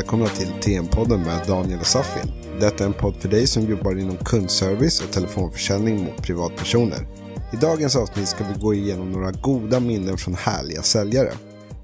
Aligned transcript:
Välkomna 0.00 0.26
till 0.26 0.48
TM-podden 0.48 1.20
med 1.20 1.46
Daniel 1.46 1.80
och 1.80 1.86
Safin. 1.86 2.32
Detta 2.60 2.84
är 2.84 2.88
en 2.88 2.92
podd 2.92 3.14
för 3.16 3.28
dig 3.28 3.46
som 3.46 3.62
jobbar 3.62 3.98
inom 3.98 4.16
kundservice 4.16 5.00
och 5.00 5.10
telefonförsäljning 5.12 6.04
mot 6.04 6.22
privatpersoner. 6.22 7.06
I 7.52 7.56
dagens 7.56 7.96
avsnitt 7.96 8.28
ska 8.28 8.44
vi 8.44 8.60
gå 8.60 8.74
igenom 8.74 9.12
några 9.12 9.30
goda 9.30 9.80
minnen 9.80 10.18
från 10.18 10.34
härliga 10.34 10.82
säljare. 10.82 11.32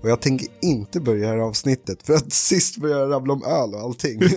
Och 0.03 0.11
jag 0.11 0.21
tänker 0.21 0.49
inte 0.63 1.01
börja 1.01 1.21
det 1.21 1.27
här 1.27 1.39
avsnittet 1.39 2.07
för 2.07 2.13
att 2.13 2.33
sist 2.51 2.77
började 2.79 3.01
jag 3.01 3.13
rabbla 3.13 3.33
om 3.33 3.45
öl 3.45 3.75
och 3.75 3.81
allting. 3.81 4.21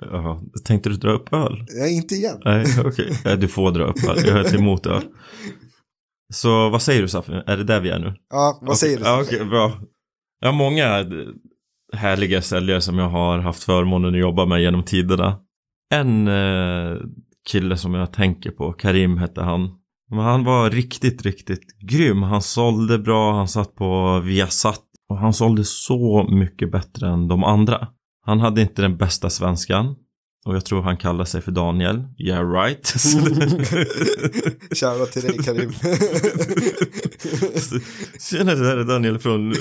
Jaha, 0.00 0.40
tänkte 0.64 0.88
du 0.88 0.96
dra 0.96 1.12
upp 1.12 1.32
öl? 1.32 1.66
Nej, 1.74 1.96
inte 1.96 2.14
igen. 2.14 2.40
Nej, 2.44 2.66
okej. 2.84 3.10
Okay. 3.20 3.36
Du 3.36 3.48
får 3.48 3.70
dra 3.70 3.84
upp 3.84 4.04
öl. 4.08 4.18
Jag 4.26 4.36
är 4.36 4.44
inte 4.44 4.56
emot 4.56 4.86
öl. 4.86 5.02
Så 6.34 6.68
vad 6.68 6.82
säger 6.82 7.02
du 7.02 7.08
Safin? 7.08 7.42
Är 7.46 7.56
det 7.56 7.64
där 7.64 7.80
vi 7.80 7.90
är 7.90 7.98
nu? 7.98 8.14
Ja, 8.30 8.58
vad 8.62 8.78
säger 8.78 8.98
du? 8.98 9.04
Ja, 9.04 9.22
okej, 9.22 9.36
okay, 9.36 9.48
bra. 9.48 9.72
Har 10.44 10.52
många 10.52 11.04
härliga 11.92 12.42
säljare 12.42 12.80
som 12.80 12.98
jag 12.98 13.08
har 13.08 13.38
haft 13.38 13.64
förmånen 13.64 14.14
att 14.14 14.20
jobba 14.20 14.46
med 14.46 14.62
genom 14.62 14.82
tiderna. 14.82 15.38
En 15.94 16.28
eh, 16.28 16.96
kille 17.50 17.76
som 17.76 17.94
jag 17.94 18.12
tänker 18.12 18.50
på, 18.50 18.72
Karim 18.72 19.18
hette 19.18 19.42
han. 19.42 19.70
Men 20.10 20.18
han 20.18 20.44
var 20.44 20.70
riktigt, 20.70 21.22
riktigt 21.22 21.78
grym. 21.80 22.22
Han 22.22 22.42
sålde 22.42 22.98
bra, 22.98 23.32
han 23.36 23.48
satt 23.48 23.74
på 23.74 24.20
Viasat 24.20 24.82
och 25.08 25.18
han 25.18 25.32
sålde 25.32 25.64
så 25.64 26.26
mycket 26.30 26.72
bättre 26.72 27.08
än 27.08 27.28
de 27.28 27.44
andra. 27.44 27.88
Han 28.26 28.40
hade 28.40 28.60
inte 28.62 28.82
den 28.82 28.96
bästa 28.96 29.30
svenskan. 29.30 29.96
Och 30.46 30.56
jag 30.56 30.64
tror 30.64 30.82
han 30.82 30.96
kallar 30.96 31.24
sig 31.24 31.40
för 31.42 31.52
Daniel. 31.52 32.04
Yeah 32.18 32.50
right. 32.50 32.86
Shoutout 34.76 35.12
till 35.12 35.22
dig 35.22 35.38
Karim. 35.44 35.72
Tjena 38.30 38.54
det 38.54 38.66
här 38.66 38.76
är 38.76 38.84
Daniel 38.84 39.18
från... 39.18 39.54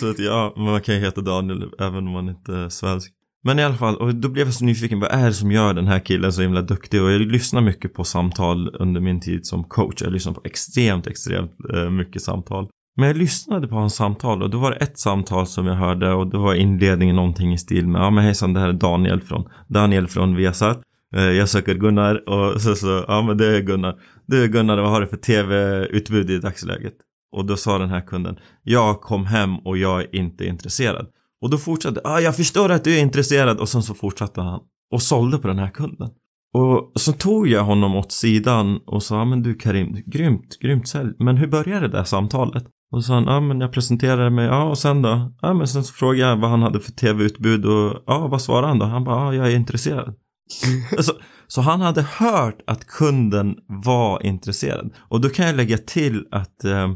så 0.00 0.10
att 0.10 0.18
ja, 0.18 0.54
man 0.56 0.80
kan 0.80 0.94
ju 0.94 1.00
heta 1.00 1.20
Daniel 1.20 1.70
även 1.78 1.96
om 1.96 2.12
man 2.12 2.28
inte 2.28 2.54
är 2.54 2.68
svensk. 2.68 3.12
Men 3.44 3.58
i 3.58 3.64
alla 3.64 3.76
fall, 3.76 3.96
och 3.96 4.14
då 4.14 4.28
blev 4.28 4.46
jag 4.46 4.54
så 4.54 4.64
nyfiken, 4.64 5.00
vad 5.00 5.10
är 5.10 5.26
det 5.26 5.34
som 5.34 5.52
gör 5.52 5.74
den 5.74 5.86
här 5.86 6.00
killen 6.00 6.32
så 6.32 6.42
himla 6.42 6.62
duktig? 6.62 7.02
Och 7.02 7.10
jag 7.10 7.20
lyssnar 7.20 7.60
mycket 7.60 7.94
på 7.94 8.04
samtal 8.04 8.74
under 8.74 9.00
min 9.00 9.20
tid 9.20 9.46
som 9.46 9.64
coach. 9.64 10.02
Jag 10.02 10.12
lyssnar 10.12 10.32
på 10.32 10.40
extremt, 10.44 11.06
extremt 11.06 11.52
eh, 11.74 11.90
mycket 11.90 12.22
samtal. 12.22 12.68
Men 13.00 13.08
jag 13.08 13.16
lyssnade 13.16 13.68
på 13.68 13.74
hans 13.74 13.94
samtal 13.94 14.42
och 14.42 14.50
då 14.50 14.58
var 14.58 14.70
det 14.70 14.76
ett 14.76 14.98
samtal 14.98 15.46
som 15.46 15.66
jag 15.66 15.74
hörde 15.74 16.12
och 16.12 16.26
då 16.26 16.38
var 16.38 16.54
inledningen 16.54 17.16
någonting 17.16 17.52
i 17.52 17.58
stil 17.58 17.88
med 17.88 18.02
Ja 18.02 18.10
men 18.10 18.24
hejsan 18.24 18.52
det 18.52 18.60
här 18.60 18.68
är 18.68 18.72
Daniel 18.72 19.20
från 19.20 19.48
Daniel 19.68 20.08
från 20.08 20.36
Viasat 20.36 20.80
eh, 21.16 21.22
Jag 21.22 21.48
söker 21.48 21.74
Gunnar 21.74 22.28
och 22.28 22.60
så 22.60 22.74
så 22.74 23.04
Ja 23.08 23.22
men 23.22 23.36
det 23.36 23.56
är 23.56 23.60
Gunnar 23.60 23.94
Du 24.26 24.48
Gunnar 24.48 24.78
vad 24.78 24.90
har 24.90 25.00
du 25.00 25.06
för 25.06 25.16
tv-utbud 25.16 26.30
i 26.30 26.38
dagsläget? 26.38 26.94
Och 27.32 27.44
då 27.46 27.56
sa 27.56 27.78
den 27.78 27.88
här 27.88 28.00
kunden 28.00 28.36
Jag 28.62 29.00
kom 29.00 29.26
hem 29.26 29.58
och 29.58 29.78
jag 29.78 30.00
är 30.00 30.16
inte 30.16 30.46
intresserad 30.46 31.06
Och 31.42 31.50
då 31.50 31.58
fortsatte 31.58 32.00
ah, 32.04 32.20
jag 32.20 32.36
förstår 32.36 32.70
att 32.70 32.84
du 32.84 32.96
är 32.96 33.00
intresserad 33.00 33.58
och 33.58 33.68
sen 33.68 33.82
så 33.82 33.94
fortsatte 33.94 34.40
han 34.40 34.60
och 34.92 35.02
sålde 35.02 35.38
på 35.38 35.48
den 35.48 35.58
här 35.58 35.70
kunden 35.70 36.10
och 36.52 36.92
så 36.94 37.12
tog 37.12 37.48
jag 37.48 37.64
honom 37.64 37.96
åt 37.96 38.12
sidan 38.12 38.80
och 38.86 39.02
sa, 39.02 39.24
men 39.24 39.42
du 39.42 39.54
Karim, 39.54 40.02
grymt, 40.06 40.58
grymt 40.60 40.88
sälj. 40.88 41.12
Men 41.18 41.36
hur 41.36 41.46
började 41.46 41.88
det 41.88 41.96
där 41.96 42.04
samtalet? 42.04 42.64
Och 42.92 43.04
så 43.04 43.08
sa 43.08 43.14
han, 43.14 43.24
ja 43.24 43.40
men 43.40 43.60
jag 43.60 43.72
presenterade 43.72 44.30
mig, 44.30 44.46
ja 44.46 44.64
och 44.64 44.78
sen 44.78 45.02
då? 45.02 45.32
Ja 45.40 45.54
men 45.54 45.68
sen 45.68 45.84
så 45.84 45.92
frågade 45.92 46.30
jag 46.30 46.36
vad 46.36 46.50
han 46.50 46.62
hade 46.62 46.80
för 46.80 46.92
tv-utbud 46.92 47.64
och 47.64 48.02
ja 48.06 48.28
vad 48.28 48.42
svarade 48.42 48.66
han 48.66 48.78
då? 48.78 48.86
Han 48.86 49.04
bara, 49.04 49.16
ja 49.16 49.34
jag 49.34 49.52
är 49.52 49.56
intresserad. 49.56 50.14
så, 50.90 50.96
alltså, 50.96 51.12
så 51.46 51.60
han 51.60 51.80
hade 51.80 52.02
hört 52.02 52.58
att 52.66 52.86
kunden 52.86 53.56
var 53.66 54.26
intresserad. 54.26 54.90
Och 54.98 55.20
då 55.20 55.28
kan 55.28 55.46
jag 55.46 55.56
lägga 55.56 55.78
till 55.78 56.26
att 56.30 56.64
eh, 56.64 56.92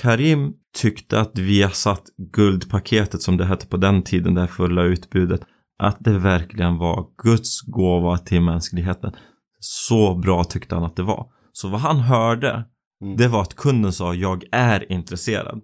Karim 0.00 0.52
tyckte 0.76 1.20
att 1.20 1.38
vi 1.38 1.62
har 1.62 1.70
satt 1.70 2.02
guldpaketet 2.32 3.22
som 3.22 3.36
det 3.36 3.44
hette 3.44 3.66
på 3.66 3.76
den 3.76 4.02
tiden, 4.02 4.34
det 4.34 4.40
här 4.40 4.48
fulla 4.48 4.82
utbudet, 4.82 5.40
att 5.78 5.96
det 6.00 6.18
verkligen 6.18 6.78
var 6.78 7.06
Guds 7.22 7.60
gåva 7.60 8.18
till 8.18 8.40
mänskligheten. 8.40 9.12
Så 9.60 10.14
bra 10.14 10.44
tyckte 10.44 10.74
han 10.74 10.84
att 10.84 10.96
det 10.96 11.02
var. 11.02 11.26
Så 11.52 11.68
vad 11.68 11.80
han 11.80 12.00
hörde 12.00 12.64
Mm. 13.02 13.16
Det 13.16 13.28
var 13.28 13.42
att 13.42 13.56
kunden 13.56 13.92
sa 13.92 14.14
jag 14.14 14.44
är 14.52 14.92
intresserad. 14.92 15.60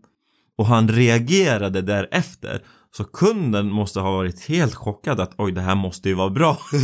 Och 0.56 0.66
han 0.66 0.88
reagerade 0.88 1.82
därefter. 1.82 2.62
Så 2.96 3.04
kunden 3.04 3.70
måste 3.70 4.00
ha 4.00 4.12
varit 4.12 4.48
helt 4.48 4.74
chockad 4.74 5.20
att 5.20 5.34
oj 5.38 5.52
det 5.52 5.60
här 5.60 5.74
måste 5.74 6.08
ju 6.08 6.14
vara 6.14 6.30
bra. 6.30 6.58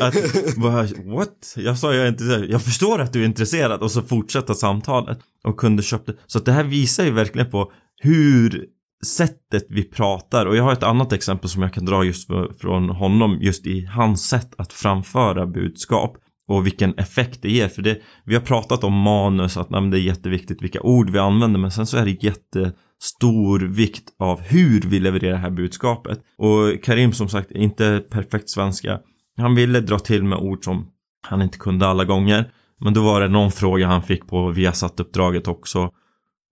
Alltså, 0.00 0.38
att, 0.68 1.04
what? 1.04 1.54
Jag 1.56 1.78
sa 1.78 1.94
jag 1.94 2.04
är 2.04 2.08
intresserad. 2.08 2.50
Jag 2.50 2.62
förstår 2.62 3.00
att 3.00 3.12
du 3.12 3.20
är 3.20 3.26
intresserad 3.26 3.82
och 3.82 3.90
så 3.90 4.02
fortsätta 4.02 4.54
samtalet. 4.54 5.18
Och 5.44 5.56
kunden 5.56 5.82
köpte. 5.82 6.14
Så 6.26 6.38
det 6.38 6.52
här 6.52 6.64
visar 6.64 7.04
ju 7.04 7.10
verkligen 7.10 7.50
på 7.50 7.72
hur 7.96 8.66
sättet 9.06 9.66
vi 9.68 9.82
pratar 9.82 10.46
och 10.46 10.56
jag 10.56 10.64
har 10.64 10.72
ett 10.72 10.82
annat 10.82 11.12
exempel 11.12 11.50
som 11.50 11.62
jag 11.62 11.74
kan 11.74 11.84
dra 11.84 12.04
just 12.04 12.26
för, 12.26 12.52
från 12.60 12.90
honom 12.90 13.38
just 13.40 13.66
i 13.66 13.84
hans 13.84 14.28
sätt 14.28 14.54
att 14.58 14.72
framföra 14.72 15.46
budskap 15.46 16.16
och 16.48 16.66
vilken 16.66 16.94
effekt 16.98 17.42
det 17.42 17.50
ger. 17.50 17.68
För 17.68 17.82
det, 17.82 17.98
vi 18.24 18.34
har 18.34 18.42
pratat 18.42 18.84
om 18.84 18.92
manus, 18.92 19.56
att 19.56 19.70
nej, 19.70 19.90
det 19.90 19.98
är 19.98 20.00
jätteviktigt 20.00 20.62
vilka 20.62 20.80
ord 20.80 21.10
vi 21.10 21.18
använder, 21.18 21.60
men 21.60 21.70
sen 21.70 21.86
så 21.86 21.96
är 21.96 22.04
det 22.04 22.24
jättestor 22.24 23.60
vikt 23.60 24.04
av 24.18 24.40
hur 24.40 24.80
vi 24.80 25.00
levererar 25.00 25.32
det 25.32 25.38
här 25.38 25.50
budskapet. 25.50 26.20
Och 26.38 26.82
Karim 26.84 27.12
som 27.12 27.28
sagt, 27.28 27.50
inte 27.50 28.02
perfekt 28.10 28.50
svenska. 28.50 29.00
Han 29.36 29.54
ville 29.54 29.80
dra 29.80 29.98
till 29.98 30.24
med 30.24 30.38
ord 30.38 30.64
som 30.64 30.86
han 31.28 31.42
inte 31.42 31.58
kunde 31.58 31.86
alla 31.86 32.04
gånger. 32.04 32.50
Men 32.80 32.94
då 32.94 33.04
var 33.04 33.20
det 33.20 33.28
någon 33.28 33.50
fråga 33.50 33.86
han 33.86 34.02
fick 34.02 34.26
på 34.26 34.50
Viasat-uppdraget 34.50 35.48
också. 35.48 35.90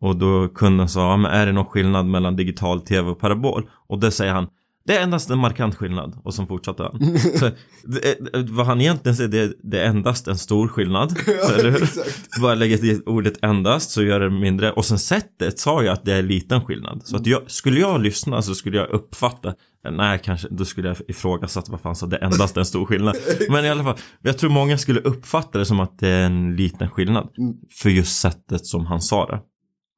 Och 0.00 0.16
då 0.16 0.49
kunden 0.49 0.88
sa, 0.88 1.11
ja, 1.11 1.16
men 1.16 1.31
är 1.31 1.47
det 1.47 1.53
någon 1.53 1.66
skillnad 1.66 2.06
mellan 2.06 2.37
digital 2.37 2.81
tv 2.81 3.11
och 3.11 3.21
parabol? 3.21 3.69
Och 3.88 4.00
det 4.00 4.11
säger 4.11 4.32
han, 4.32 4.49
det 4.87 4.97
är 4.97 5.03
endast 5.03 5.31
en 5.31 5.39
markant 5.39 5.75
skillnad. 5.75 6.21
Och 6.25 6.34
så 6.34 6.47
fortsatte 6.47 6.83
han. 6.83 7.19
så, 7.19 7.50
det, 7.84 8.17
vad 8.50 8.67
han 8.67 8.81
egentligen 8.81 9.17
säger, 9.17 9.28
det, 9.31 9.53
det 9.62 9.81
är 9.81 9.89
endast 9.89 10.28
en 10.28 10.39
stor 10.39 10.69
skillnad. 10.69 11.15
ja, 11.27 11.55
eller 11.59 11.71
hur? 11.71 11.89
Bara 12.41 12.55
lägga 12.55 12.78
till 12.78 13.03
ordet 13.06 13.44
endast 13.44 13.91
så 13.91 14.03
gör 14.03 14.21
det 14.21 14.31
mindre. 14.31 14.73
Och 14.73 14.84
sen 14.84 14.99
sättet 14.99 15.59
sa 15.59 15.83
jag 15.83 15.93
att 15.93 16.05
det 16.05 16.12
är 16.12 16.19
en 16.19 16.27
liten 16.27 16.65
skillnad. 16.65 17.00
Så 17.05 17.17
att 17.17 17.27
jag, 17.27 17.50
skulle 17.50 17.81
jag 17.81 18.00
lyssna 18.00 18.43
så 18.43 18.55
skulle 18.55 18.77
jag 18.77 18.91
uppfatta 18.91 19.55
Nej, 19.91 20.21
kanske, 20.25 20.49
då 20.50 20.65
skulle 20.65 20.89
jag 20.89 20.97
ifrågasätta 21.09 21.73
vad 21.73 21.81
fan 21.81 21.97
sa 21.97 22.06
det 22.06 22.17
är 22.17 22.25
endast 22.25 22.56
en 22.56 22.65
stor 22.65 22.87
skillnad. 22.87 23.17
Men 23.50 23.65
i 23.65 23.69
alla 23.69 23.84
fall, 23.84 23.97
jag 24.23 24.39
tror 24.39 24.50
många 24.50 24.78
skulle 24.78 25.00
uppfatta 25.00 25.59
det 25.59 25.67
som 25.67 25.81
att 25.81 25.99
det 25.99 26.09
är 26.09 26.27
en 26.27 26.56
liten 26.56 26.91
skillnad. 26.91 27.28
Mm. 27.39 27.55
För 27.83 27.91
just 27.91 28.21
sättet 28.21 28.67
som 28.67 28.87
han 28.87 29.00
sa 29.00 29.27
det. 29.27 29.41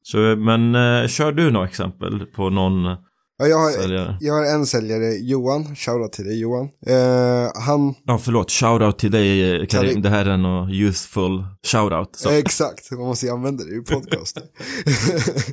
Så, 0.02 0.18
men 0.18 0.74
eh, 0.74 1.08
kör 1.08 1.32
du 1.32 1.50
några 1.50 1.66
exempel 1.66 2.26
på 2.26 2.50
någon 2.50 2.96
Ja, 3.38 3.46
jag, 3.46 3.58
har, 3.58 4.16
jag 4.20 4.34
har 4.34 4.44
en 4.44 4.66
säljare, 4.66 5.14
Johan. 5.14 5.76
Shoutout 5.76 6.12
till 6.12 6.24
dig 6.24 6.40
Johan. 6.40 6.64
Uh, 6.64 7.50
han... 7.54 7.94
Ja, 8.04 8.18
förlåt. 8.18 8.50
Shoutout 8.50 8.98
till 8.98 9.10
dig 9.10 9.66
Karim. 9.66 9.88
Karim. 9.88 10.02
Det 10.02 10.08
här 10.08 10.26
är 10.26 10.30
en 10.30 10.70
youthful 10.70 11.44
shoutout. 11.66 12.16
Så. 12.16 12.30
Exakt, 12.30 12.90
man 12.90 13.00
måste 13.00 13.26
ju 13.26 13.32
använda 13.32 13.64
det 13.64 13.74
i 13.74 13.80
podcast. 13.80 14.38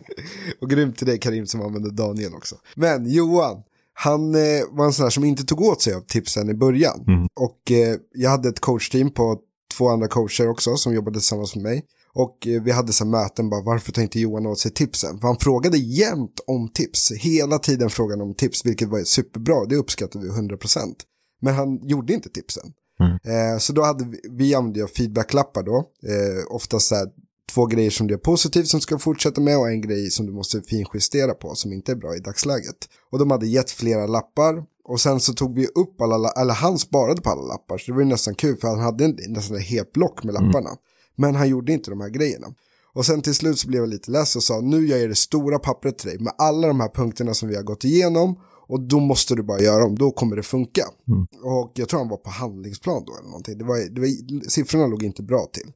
och 0.62 0.70
grymt 0.70 0.98
till 0.98 1.08
dig 1.08 1.20
Karim 1.20 1.46
som 1.46 1.62
använder 1.62 1.92
Daniel 1.92 2.34
också. 2.34 2.56
Men 2.76 3.12
Johan, 3.12 3.64
han 3.94 4.36
eh, 4.36 4.62
var 4.72 4.86
en 4.86 4.94
sån 4.94 5.04
här 5.04 5.10
som 5.10 5.24
inte 5.24 5.44
tog 5.44 5.62
åt 5.62 5.82
sig 5.82 5.94
av 5.94 6.02
tipsen 6.02 6.50
i 6.50 6.54
början. 6.54 7.04
Mm. 7.08 7.28
Och 7.36 7.72
eh, 7.72 7.96
jag 8.14 8.30
hade 8.30 8.50
ett 8.50 8.60
coachteam 8.60 9.12
på 9.12 9.38
två 9.78 9.90
andra 9.90 10.08
coacher 10.08 10.50
också 10.50 10.76
som 10.76 10.94
jobbade 10.94 11.20
tillsammans 11.20 11.56
med 11.56 11.64
mig. 11.64 11.86
Och 12.16 12.48
eh, 12.48 12.64
vi 12.64 12.72
hade 12.72 12.94
så 12.94 13.06
möten 13.06 13.50
bara 13.50 13.62
varför 13.62 13.92
tar 13.92 14.02
inte 14.02 14.20
Johan 14.20 14.46
åt 14.46 14.60
sig 14.60 14.72
tipsen? 14.72 15.20
För 15.20 15.28
han 15.28 15.38
frågade 15.38 15.78
jämt 15.78 16.40
om 16.48 16.70
tips. 16.74 17.12
Hela 17.12 17.60
tiden 17.60 17.90
frågade 17.90 18.24
om 18.24 18.36
tips 18.36 18.66
vilket 18.66 18.90
var 18.90 19.04
superbra. 19.04 19.66
Det 19.66 19.76
uppskattade 19.76 20.26
vi 20.26 20.32
100%. 20.32 20.96
Men 21.42 21.56
han 21.56 21.88
gjorde 21.88 22.14
inte 22.14 22.30
tipsen. 22.30 22.74
Mm. 23.00 23.12
Eh, 23.14 23.58
så 23.60 23.74
då 23.74 23.84
hade 23.84 24.06
vi, 24.06 24.20
vi 24.32 24.56
använde 24.56 24.88
feedbacklappar 24.88 25.64
då. 25.64 25.78
Eh, 26.08 26.56
oftast 26.56 26.88
så 26.88 26.96
här, 26.96 27.08
två 27.54 27.66
grejer 27.66 27.90
som 27.90 28.08
du 28.08 28.14
är 28.14 28.18
positivt 28.18 28.68
som 28.68 28.82
ska 28.82 29.00
fortsätta 29.00 29.42
med 29.42 29.58
och 29.58 29.70
en 29.70 29.82
grej 29.82 30.12
som 30.12 30.26
du 30.26 30.32
måste 30.32 30.62
finjustera 30.62 31.34
på 31.34 31.56
som 31.56 31.74
inte 31.74 31.92
är 31.92 31.96
bra 31.96 32.16
i 32.16 32.20
dagsläget. 32.20 32.90
Och 33.12 33.20
de 33.20 33.32
hade 33.32 33.48
gett 33.48 33.72
flera 33.72 34.08
lappar 34.08 34.64
och 34.84 35.02
sen 35.02 35.20
så 35.20 35.34
tog 35.34 35.56
vi 35.56 35.66
upp 35.66 36.02
alla, 36.02 36.32
eller 36.32 36.54
han 36.54 36.80
sparade 36.80 37.22
på 37.22 37.30
alla 37.30 37.42
lappar 37.42 37.78
så 37.78 37.92
det 37.92 37.96
var 37.96 38.02
ju 38.02 38.08
nästan 38.08 38.36
kul 38.36 38.58
för 38.58 38.68
han 38.68 38.80
hade 38.80 39.08
nästan 39.08 39.58
ett 39.58 39.64
helt 39.64 39.94
block 39.94 40.24
med 40.24 40.34
lapparna. 40.34 40.70
Mm. 40.70 40.78
Men 41.16 41.36
han 41.36 41.50
gjorde 41.50 41.74
inte 41.74 41.90
de 41.90 42.02
här 42.02 42.10
grejerna. 42.10 42.48
Och 42.94 43.06
sen 43.06 43.22
till 43.22 43.36
slut 43.36 43.60
så 43.60 43.68
blev 43.68 43.82
jag 43.82 43.90
lite 43.90 44.12
less 44.12 44.36
och 44.36 44.44
sa 44.44 44.62
nu 44.62 44.88
gör 44.88 44.98
jag 44.98 45.10
det 45.10 45.16
stora 45.16 45.60
pappret 45.60 45.98
till 45.98 46.10
dig 46.10 46.20
med 46.20 46.34
alla 46.38 46.68
de 46.68 46.80
här 46.80 46.90
punkterna 46.90 47.34
som 47.34 47.50
vi 47.50 47.56
har 47.56 47.64
gått 47.64 47.84
igenom 47.84 48.40
och 48.68 48.82
då 48.82 49.00
måste 49.00 49.36
du 49.36 49.44
bara 49.44 49.60
göra 49.60 49.84
dem, 49.84 49.98
då 49.98 50.12
kommer 50.12 50.36
det 50.36 50.44
funka. 50.44 50.84
Mm. 51.08 51.28
Och 51.44 51.72
jag 51.76 51.90
tror 51.90 52.00
han 52.00 52.10
var 52.10 52.18
på 52.18 52.30
handlingsplan 52.30 53.04
då 53.06 53.14
eller 53.18 53.30
någonting. 53.30 53.58
Det 53.58 53.64
var, 53.64 53.78
det 53.78 54.02
var, 54.02 54.50
siffrorna 54.50 54.88
låg 54.88 55.04
inte 55.04 55.24
bra 55.24 55.46
till. 55.54 55.72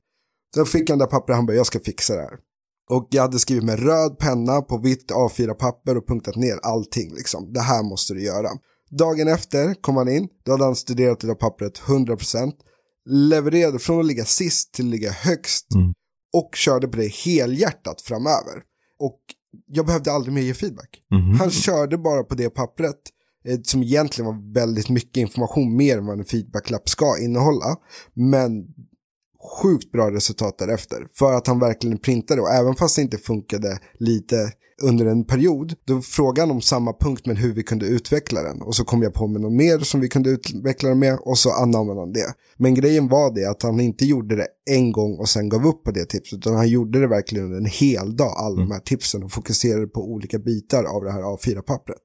Så 0.55 0.65
fick 0.65 0.89
han 0.89 0.99
det 0.99 1.05
pappret, 1.05 1.35
han 1.35 1.45
bara 1.45 1.55
jag 1.55 1.65
ska 1.65 1.79
fixa 1.79 2.15
det 2.15 2.21
här. 2.21 2.39
Och 2.89 3.07
jag 3.11 3.21
hade 3.21 3.39
skrivit 3.39 3.63
med 3.63 3.79
röd 3.79 4.17
penna 4.19 4.61
på 4.61 4.77
vitt 4.77 5.11
A4-papper 5.11 5.97
och 5.97 6.07
punktat 6.07 6.35
ner 6.35 6.59
allting 6.63 7.13
liksom. 7.13 7.53
Det 7.53 7.61
här 7.61 7.83
måste 7.83 8.13
du 8.13 8.23
göra. 8.23 8.49
Dagen 8.89 9.27
efter 9.27 9.73
kom 9.73 9.97
han 9.97 10.07
in, 10.07 10.27
då 10.45 10.51
hade 10.51 10.63
han 10.63 10.75
studerat 10.75 11.19
det 11.19 11.27
där 11.27 11.35
pappret 11.35 11.79
100% 11.79 12.51
levererade 13.07 13.79
från 13.79 13.99
att 13.99 14.05
ligga 14.05 14.25
sist 14.25 14.73
till 14.73 14.85
att 14.85 14.91
ligga 14.91 15.11
högst 15.11 15.73
mm. 15.75 15.93
och 16.33 16.55
körde 16.55 16.87
på 16.87 16.97
det 16.97 17.13
helhjärtat 17.13 18.01
framöver. 18.01 18.63
Och 18.99 19.19
jag 19.67 19.85
behövde 19.85 20.11
aldrig 20.11 20.33
mer 20.33 20.41
ge 20.41 20.53
feedback. 20.53 21.01
Mhm. 21.11 21.39
Han 21.39 21.51
körde 21.51 21.97
bara 21.97 22.23
på 22.23 22.35
det 22.35 22.49
pappret 22.49 22.99
eh, 23.45 23.59
som 23.63 23.83
egentligen 23.83 24.25
var 24.25 24.53
väldigt 24.53 24.89
mycket 24.89 25.17
information 25.17 25.75
mer 25.75 25.97
än 25.97 26.05
vad 26.05 26.19
en 26.19 26.25
feedbacklapp 26.25 26.89
ska 26.89 27.17
innehålla. 27.21 27.75
Men 28.13 28.67
sjukt 29.61 29.91
bra 29.91 30.11
resultat 30.11 30.57
därefter. 30.57 31.07
För 31.13 31.33
att 31.33 31.47
han 31.47 31.59
verkligen 31.59 31.97
printade 31.97 32.41
och 32.41 32.51
även 32.53 32.75
fast 32.75 32.95
det 32.95 33.01
inte 33.01 33.17
funkade 33.17 33.79
lite 33.99 34.51
under 34.81 35.05
en 35.05 35.25
period, 35.25 35.75
då 35.85 36.01
frågade 36.01 36.41
han 36.41 36.51
om 36.55 36.61
samma 36.61 36.93
punkt 36.93 37.25
men 37.25 37.37
hur 37.37 37.53
vi 37.53 37.63
kunde 37.63 37.85
utveckla 37.85 38.43
den. 38.43 38.61
Och 38.61 38.75
så 38.75 38.85
kom 38.85 39.01
jag 39.01 39.13
på 39.13 39.27
med 39.27 39.41
något 39.41 39.53
mer 39.53 39.79
som 39.79 39.99
vi 39.99 40.09
kunde 40.09 40.29
utveckla 40.29 40.89
den 40.89 40.99
med 40.99 41.19
och 41.21 41.37
så 41.37 41.51
anammade 41.51 41.99
han 41.99 42.13
det. 42.13 42.33
Men 42.57 42.73
grejen 42.73 43.07
var 43.07 43.35
det 43.35 43.45
att 43.45 43.63
han 43.63 43.79
inte 43.79 44.05
gjorde 44.05 44.35
det 44.35 44.47
en 44.69 44.91
gång 44.91 45.17
och 45.17 45.29
sen 45.29 45.49
gav 45.49 45.67
upp 45.67 45.83
på 45.83 45.91
det 45.91 46.05
tipset, 46.05 46.37
utan 46.37 46.55
han 46.55 46.69
gjorde 46.69 46.99
det 46.99 47.07
verkligen 47.07 47.45
under 47.45 47.57
en 47.57 47.65
hel 47.65 48.15
dag, 48.15 48.33
alla 48.37 48.55
de 48.55 48.71
här 48.71 48.79
tipsen 48.79 49.23
och 49.23 49.31
fokuserade 49.31 49.87
på 49.87 50.11
olika 50.11 50.39
bitar 50.39 50.83
av 50.83 51.03
det 51.03 51.11
här 51.11 51.21
A4-pappret. 51.21 52.03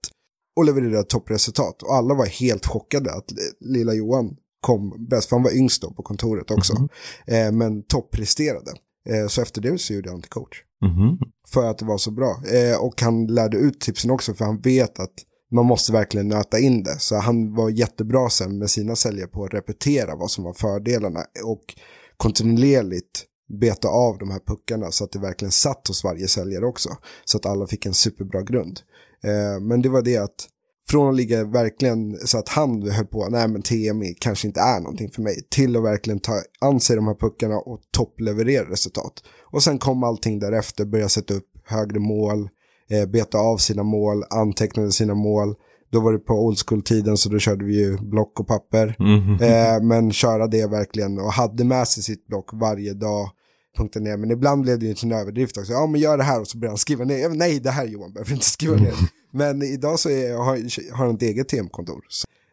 Och 0.56 0.64
levererade 0.64 1.04
toppresultat 1.04 1.82
och 1.82 1.94
alla 1.94 2.14
var 2.14 2.26
helt 2.26 2.66
chockade 2.66 3.12
att 3.12 3.32
lilla 3.60 3.94
Johan 3.94 4.36
kom 4.60 5.06
bäst, 5.08 5.28
för 5.28 5.36
han 5.36 5.42
var 5.42 5.56
yngst 5.56 5.82
då 5.82 5.90
på 5.90 6.02
kontoret 6.02 6.50
också. 6.50 6.88
Eh, 7.26 7.52
men 7.52 7.82
toppresterade. 7.82 8.72
Eh, 9.08 9.26
så 9.28 9.42
efter 9.42 9.60
det 9.60 9.78
så 9.78 9.94
gjorde 9.94 10.10
han 10.10 10.20
till 10.20 10.30
coach. 10.30 10.62
Mhm. 10.82 11.18
För 11.48 11.70
att 11.70 11.78
det 11.78 11.84
var 11.84 11.98
så 11.98 12.10
bra. 12.10 12.42
Eh, 12.52 12.84
och 12.84 13.02
han 13.02 13.26
lärde 13.26 13.56
ut 13.56 13.80
tipsen 13.80 14.10
också 14.10 14.34
för 14.34 14.44
han 14.44 14.60
vet 14.60 15.00
att 15.00 15.14
man 15.50 15.66
måste 15.66 15.92
verkligen 15.92 16.28
nöta 16.28 16.58
in 16.58 16.82
det. 16.82 16.96
Så 16.98 17.16
han 17.16 17.54
var 17.54 17.70
jättebra 17.70 18.30
sen 18.30 18.58
med 18.58 18.70
sina 18.70 18.96
säljare 18.96 19.28
på 19.28 19.44
att 19.44 19.54
repetera 19.54 20.16
vad 20.16 20.30
som 20.30 20.44
var 20.44 20.52
fördelarna. 20.52 21.20
Och 21.44 21.74
kontinuerligt 22.16 23.24
beta 23.60 23.88
av 23.88 24.18
de 24.18 24.30
här 24.30 24.40
puckarna 24.46 24.90
så 24.90 25.04
att 25.04 25.12
det 25.12 25.18
verkligen 25.18 25.52
satt 25.52 25.88
hos 25.88 26.04
varje 26.04 26.28
säljare 26.28 26.66
också. 26.66 26.88
Så 27.24 27.36
att 27.36 27.46
alla 27.46 27.66
fick 27.66 27.86
en 27.86 27.94
superbra 27.94 28.42
grund. 28.42 28.80
Eh, 29.24 29.60
men 29.60 29.82
det 29.82 29.88
var 29.88 30.02
det 30.02 30.16
att 30.16 30.48
från 30.90 31.08
att 31.08 31.16
ligga 31.16 31.44
verkligen 31.44 32.18
så 32.24 32.38
att 32.38 32.48
han 32.48 32.90
höll 32.90 33.06
på, 33.06 33.28
nej 33.30 33.48
men 33.48 33.62
TMI 33.62 34.14
kanske 34.20 34.46
inte 34.46 34.60
är 34.60 34.80
någonting 34.80 35.10
för 35.10 35.22
mig, 35.22 35.36
till 35.50 35.76
att 35.76 35.82
verkligen 35.82 36.20
ta 36.20 36.32
an 36.60 36.80
sig 36.80 36.96
de 36.96 37.06
här 37.06 37.14
puckarna 37.14 37.56
och 37.56 37.80
toppleverera 37.90 38.70
resultat. 38.70 39.12
Och 39.52 39.62
sen 39.62 39.78
kom 39.78 40.04
allting 40.04 40.38
därefter, 40.38 40.84
börja 40.84 41.08
sätta 41.08 41.34
upp 41.34 41.48
högre 41.64 41.98
mål, 41.98 42.48
eh, 42.90 43.06
beta 43.06 43.38
av 43.38 43.56
sina 43.56 43.82
mål, 43.82 44.24
antecknade 44.30 44.92
sina 44.92 45.14
mål. 45.14 45.54
Då 45.90 46.00
var 46.00 46.12
det 46.12 46.18
på 46.18 46.34
old 46.34 46.58
school-tiden 46.66 47.16
så 47.16 47.28
då 47.28 47.38
körde 47.38 47.64
vi 47.64 47.80
ju 47.80 47.98
block 47.98 48.40
och 48.40 48.46
papper. 48.46 48.96
Mhm. 48.98 49.38
Eh, 49.42 49.82
men 49.82 50.12
köra 50.12 50.46
det 50.46 50.66
verkligen 50.66 51.18
och 51.18 51.32
hade 51.32 51.64
med 51.64 51.88
sig 51.88 52.02
sitt 52.02 52.26
block 52.26 52.50
varje 52.52 52.94
dag. 52.94 53.30
Punkta 53.76 54.00
ner. 54.00 54.16
Men 54.16 54.30
ibland 54.30 54.62
blev 54.62 54.78
det 54.78 54.86
ju 54.86 54.94
en 55.02 55.12
överdrift 55.12 55.58
också. 55.58 55.72
Ja 55.72 55.86
men 55.86 56.00
gör 56.00 56.18
det 56.18 56.24
här 56.24 56.40
och 56.40 56.48
så 56.48 56.58
började 56.58 56.72
han 56.72 56.78
skriva 56.78 57.04
ner. 57.04 57.28
Nej 57.28 57.60
det 57.60 57.70
här 57.70 57.86
Johan 57.86 58.12
behöver 58.12 58.32
inte 58.32 58.44
skriva 58.44 58.76
ner. 58.76 58.94
Men 59.30 59.62
idag 59.62 59.98
så 59.98 60.10
är, 60.10 60.36
har, 60.36 60.96
har 60.96 61.06
han 61.06 61.14
ett 61.14 61.22
eget 61.22 61.48
TM-kontor. 61.48 62.00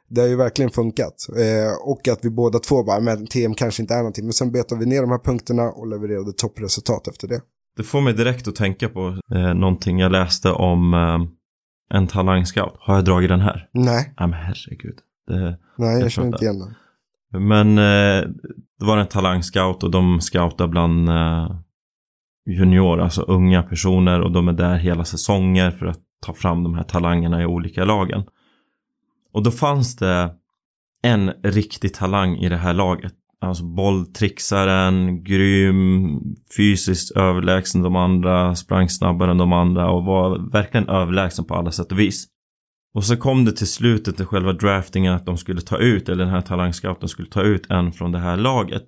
Det 0.09 0.21
har 0.21 0.27
ju 0.27 0.35
verkligen 0.35 0.71
funkat. 0.71 1.27
Eh, 1.37 1.89
och 1.89 2.07
att 2.07 2.25
vi 2.25 2.29
båda 2.29 2.59
två 2.59 2.83
bara, 2.83 2.99
men 2.99 3.27
TM 3.27 3.53
kanske 3.53 3.83
inte 3.83 3.93
är 3.93 3.97
någonting. 3.97 4.25
Men 4.25 4.33
sen 4.33 4.51
betade 4.51 4.79
vi 4.79 4.85
ner 4.85 5.01
de 5.01 5.11
här 5.11 5.17
punkterna 5.17 5.63
och 5.63 5.87
levererade 5.87 6.33
toppresultat 6.33 7.07
efter 7.07 7.27
det. 7.27 7.41
Det 7.77 7.83
får 7.83 8.01
mig 8.01 8.13
direkt 8.13 8.47
att 8.47 8.55
tänka 8.55 8.89
på 8.89 9.19
eh, 9.31 9.53
någonting 9.53 9.99
jag 9.99 10.11
läste 10.11 10.51
om 10.51 10.93
eh, 10.93 11.97
en 11.97 12.07
talangscout. 12.07 12.73
Har 12.79 12.95
jag 12.95 13.05
dragit 13.05 13.29
den 13.29 13.41
här? 13.41 13.69
Nej, 13.73 14.13
Nej 14.19 14.29
men 14.29 14.33
herregud. 14.33 14.97
Det, 15.27 15.57
nej 15.77 15.93
jag, 15.93 16.01
Jag 16.01 16.11
känner 16.11 16.27
inte 16.27 16.43
igen 16.45 16.59
den. 16.59 16.75
Men 17.33 17.77
eh, 17.77 18.29
det 18.79 18.85
var 18.85 18.97
en 18.97 19.07
talangscout 19.07 19.83
och 19.83 19.91
de 19.91 20.21
scoutar 20.21 20.67
bland 20.67 21.09
eh, 21.09 21.51
junior, 22.45 22.99
alltså 22.99 23.21
unga 23.21 23.63
personer 23.63 24.21
och 24.21 24.31
de 24.31 24.47
är 24.47 24.53
där 24.53 24.77
hela 24.77 25.05
säsonger 25.05 25.71
för 25.71 25.85
att 25.85 25.99
ta 26.25 26.33
fram 26.33 26.63
de 26.63 26.73
här 26.73 26.83
talangerna 26.83 27.41
i 27.41 27.45
olika 27.45 27.85
lagen. 27.85 28.23
Och 29.33 29.43
då 29.43 29.51
fanns 29.51 29.95
det 29.95 30.33
en 31.01 31.31
riktig 31.43 31.93
talang 31.93 32.37
i 32.37 32.49
det 32.49 32.57
här 32.57 32.73
laget. 32.73 33.13
Alltså 33.41 33.63
bolltrixaren, 33.63 35.23
grym, 35.23 36.19
fysiskt 36.57 37.17
överlägsen 37.17 37.81
de 37.81 37.95
andra, 37.95 38.55
sprang 38.55 38.89
snabbare 38.89 39.31
än 39.31 39.37
de 39.37 39.53
andra 39.53 39.91
och 39.91 40.05
var 40.05 40.51
verkligen 40.51 40.89
överlägsen 40.89 41.45
på 41.45 41.55
alla 41.55 41.71
sätt 41.71 41.91
och 41.91 41.99
vis. 41.99 42.27
Och 42.93 43.05
så 43.05 43.17
kom 43.17 43.45
det 43.45 43.51
till 43.51 43.67
slutet 43.67 44.17
till 44.17 44.25
själva 44.25 44.53
draftingen 44.53 45.13
att 45.13 45.25
de 45.25 45.37
skulle 45.37 45.61
ta 45.61 45.77
ut, 45.77 46.09
eller 46.09 46.23
den 46.23 46.33
här 46.33 46.41
talangscouten 46.41 47.09
skulle 47.09 47.27
ta 47.27 47.41
ut 47.41 47.69
en 47.69 47.91
från 47.91 48.11
det 48.11 48.19
här 48.19 48.37
laget. 48.37 48.83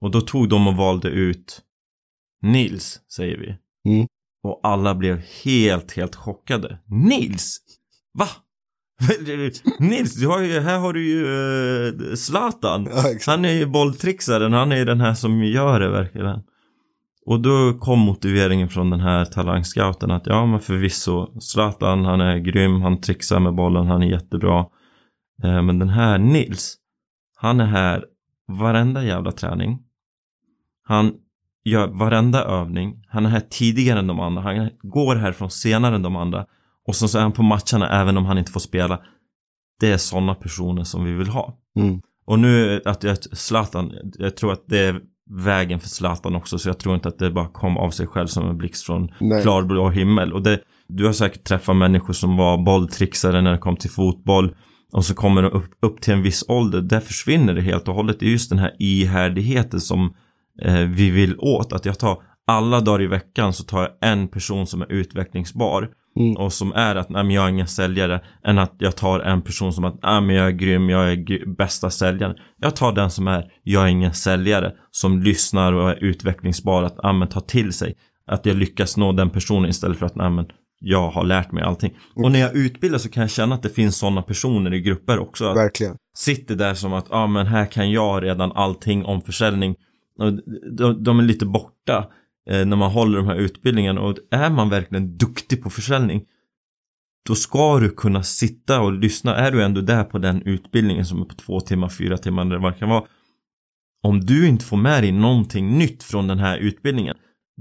Och 0.00 0.10
då 0.10 0.20
tog 0.20 0.48
de 0.48 0.68
och 0.68 0.76
valde 0.76 1.08
ut 1.08 1.62
Nils, 2.42 3.00
säger 3.12 3.38
vi. 3.38 3.56
Mm. 3.92 4.06
Och 4.42 4.60
alla 4.62 4.94
blev 4.94 5.22
helt, 5.44 5.92
helt 5.92 6.16
chockade. 6.16 6.78
Nils? 6.86 7.58
Va? 8.18 8.28
Nils, 9.78 10.14
du 10.14 10.26
har 10.26 10.40
ju, 10.40 10.60
här 10.60 10.78
har 10.78 10.92
du 10.92 11.08
ju 11.08 11.26
uh, 11.26 12.14
Zlatan. 12.14 12.88
Ja. 12.90 13.04
Han 13.26 13.44
är 13.44 13.52
ju 13.52 13.66
bolltrixaren, 13.66 14.52
han 14.52 14.72
är 14.72 14.76
ju 14.76 14.84
den 14.84 15.00
här 15.00 15.14
som 15.14 15.44
gör 15.44 15.80
det 15.80 15.88
verkligen. 15.88 16.42
Och 17.26 17.40
då 17.40 17.78
kom 17.80 17.98
motiveringen 17.98 18.68
från 18.68 18.90
den 18.90 19.00
här 19.00 19.24
talangscouten 19.24 20.10
att 20.10 20.26
ja 20.26 20.46
men 20.46 20.60
förvisso 20.60 21.40
Zlatan 21.40 22.04
han 22.04 22.20
är 22.20 22.38
grym, 22.38 22.82
han 22.82 23.00
trixar 23.00 23.40
med 23.40 23.54
bollen, 23.54 23.86
han 23.86 24.02
är 24.02 24.06
jättebra. 24.06 24.66
Eh, 25.42 25.62
men 25.62 25.78
den 25.78 25.88
här 25.88 26.18
Nils, 26.18 26.76
han 27.36 27.60
är 27.60 27.66
här 27.66 28.04
varenda 28.48 29.04
jävla 29.04 29.32
träning. 29.32 29.78
Han 30.82 31.14
gör 31.64 31.88
varenda 31.88 32.44
övning, 32.44 33.04
han 33.08 33.26
är 33.26 33.30
här 33.30 33.42
tidigare 33.50 33.98
än 33.98 34.06
de 34.06 34.20
andra, 34.20 34.42
han 34.42 34.70
går 34.82 35.16
härifrån 35.16 35.50
senare 35.50 35.94
än 35.94 36.02
de 36.02 36.16
andra. 36.16 36.46
Och 36.86 36.96
så, 36.96 37.08
så 37.08 37.18
är 37.18 37.22
han 37.22 37.32
på 37.32 37.42
matcherna 37.42 38.00
även 38.00 38.16
om 38.16 38.24
han 38.24 38.38
inte 38.38 38.52
får 38.52 38.60
spela. 38.60 39.00
Det 39.80 39.92
är 39.92 39.96
sådana 39.96 40.34
personer 40.34 40.84
som 40.84 41.04
vi 41.04 41.12
vill 41.12 41.28
ha. 41.28 41.58
Mm. 41.76 42.00
Och 42.24 42.38
nu 42.38 42.82
att 42.84 43.04
jag, 43.04 43.16
Zlatan, 43.22 43.92
jag 44.18 44.36
tror 44.36 44.52
att 44.52 44.64
det 44.66 44.78
är 44.78 45.00
vägen 45.30 45.80
för 45.80 45.88
Zlatan 45.88 46.36
också 46.36 46.58
så 46.58 46.68
jag 46.68 46.78
tror 46.78 46.94
inte 46.94 47.08
att 47.08 47.18
det 47.18 47.30
bara 47.30 47.48
kom 47.48 47.76
av 47.76 47.90
sig 47.90 48.06
själv 48.06 48.26
som 48.26 48.48
en 48.48 48.58
blixt 48.58 48.86
från 48.86 49.08
Nej. 49.20 49.42
klarblå 49.42 49.90
himmel. 49.90 50.32
Och 50.32 50.42
det, 50.42 50.60
du 50.88 51.06
har 51.06 51.12
säkert 51.12 51.44
träffat 51.44 51.76
människor 51.76 52.12
som 52.12 52.36
var 52.36 52.64
bolltrixare 52.64 53.40
när 53.40 53.52
det 53.52 53.58
kom 53.58 53.76
till 53.76 53.90
fotboll 53.90 54.54
och 54.92 55.04
så 55.04 55.14
kommer 55.14 55.42
de 55.42 55.52
upp, 55.52 55.70
upp 55.82 56.00
till 56.00 56.14
en 56.14 56.22
viss 56.22 56.44
ålder, 56.48 56.80
där 56.80 57.00
försvinner 57.00 57.54
det 57.54 57.62
helt 57.62 57.88
och 57.88 57.94
hållet. 57.94 58.20
Det 58.20 58.26
är 58.26 58.30
just 58.30 58.50
den 58.50 58.58
här 58.58 58.76
ihärdigheten 58.78 59.80
som 59.80 60.14
eh, 60.62 60.80
vi 60.80 61.10
vill 61.10 61.36
åt. 61.38 61.72
Att 61.72 61.84
jag 61.84 61.98
tar 61.98 62.22
alla 62.46 62.80
dagar 62.80 63.02
i 63.02 63.06
veckan 63.06 63.52
så 63.52 63.64
tar 63.64 63.80
jag 63.80 64.10
en 64.10 64.28
person 64.28 64.66
som 64.66 64.82
är 64.82 64.92
utvecklingsbar 64.92 65.88
Mm. 66.16 66.36
och 66.36 66.52
som 66.52 66.72
är 66.72 66.96
att 66.96 67.08
nej, 67.08 67.24
men 67.24 67.34
jag 67.34 67.44
är 67.44 67.48
ingen 67.48 67.66
säljare 67.66 68.20
än 68.44 68.58
att 68.58 68.74
jag 68.78 68.96
tar 68.96 69.20
en 69.20 69.42
person 69.42 69.72
som 69.72 69.84
att 69.84 70.02
nej, 70.02 70.20
men 70.20 70.36
jag 70.36 70.46
är 70.46 70.50
grym, 70.50 70.90
jag 70.90 71.12
är 71.12 71.16
gr- 71.16 71.56
bästa 71.56 71.90
säljaren. 71.90 72.36
Jag 72.60 72.76
tar 72.76 72.92
den 72.92 73.10
som 73.10 73.28
är 73.28 73.52
jag 73.62 73.82
är 73.82 73.86
ingen 73.86 74.14
säljare 74.14 74.72
som 74.90 75.22
lyssnar 75.22 75.72
och 75.72 75.90
är 75.90 76.04
utvecklingsbar 76.04 76.82
att 76.82 76.98
nej, 77.02 77.12
men, 77.12 77.28
ta 77.28 77.40
till 77.40 77.72
sig. 77.72 77.94
Att 78.26 78.46
jag 78.46 78.56
lyckas 78.56 78.96
nå 78.96 79.12
den 79.12 79.30
personen 79.30 79.70
istället 79.70 79.98
för 79.98 80.06
att 80.06 80.14
nej, 80.16 80.30
men, 80.30 80.46
jag 80.80 81.10
har 81.10 81.24
lärt 81.24 81.52
mig 81.52 81.62
allting. 81.62 81.96
Och 82.14 82.32
när 82.32 82.40
jag 82.40 82.56
utbildar 82.56 82.98
så 82.98 83.08
kan 83.08 83.20
jag 83.20 83.30
känna 83.30 83.54
att 83.54 83.62
det 83.62 83.68
finns 83.68 83.96
sådana 83.96 84.22
personer 84.22 84.74
i 84.74 84.80
grupper 84.80 85.18
också. 85.18 85.46
Att 85.46 85.56
Verkligen. 85.56 85.96
sitter 86.16 86.54
där 86.54 86.74
som 86.74 86.92
att, 86.92 87.06
ja 87.10 87.16
ah, 87.16 87.26
men 87.26 87.46
här 87.46 87.66
kan 87.66 87.90
jag 87.90 88.22
redan 88.22 88.52
allting 88.52 89.04
om 89.04 89.20
försäljning. 89.20 89.74
Och 90.18 90.32
de, 90.76 91.04
de 91.04 91.18
är 91.18 91.22
lite 91.22 91.46
borta 91.46 92.06
när 92.46 92.76
man 92.76 92.90
håller 92.90 93.18
de 93.18 93.26
här 93.26 93.36
utbildningarna 93.36 94.00
och 94.00 94.16
är 94.30 94.50
man 94.50 94.68
verkligen 94.70 95.16
duktig 95.16 95.62
på 95.62 95.70
försäljning 95.70 96.24
då 97.28 97.34
ska 97.34 97.78
du 97.80 97.90
kunna 97.90 98.22
sitta 98.22 98.80
och 98.80 98.92
lyssna. 98.92 99.36
Är 99.36 99.50
du 99.52 99.62
ändå 99.62 99.80
där 99.80 100.04
på 100.04 100.18
den 100.18 100.42
utbildningen 100.42 101.06
som 101.06 101.20
är 101.20 101.24
på 101.24 101.34
två 101.34 101.60
timmar, 101.60 101.88
fyra 101.88 102.18
timmar 102.18 102.46
eller 102.46 102.58
vad 102.58 102.72
det 102.72 102.78
kan 102.78 102.88
vara. 102.88 103.04
Om 104.02 104.20
du 104.20 104.48
inte 104.48 104.64
får 104.64 104.76
med 104.76 105.02
dig 105.02 105.12
någonting 105.12 105.78
nytt 105.78 106.02
från 106.02 106.26
den 106.26 106.38
här 106.38 106.58
utbildningen 106.58 107.16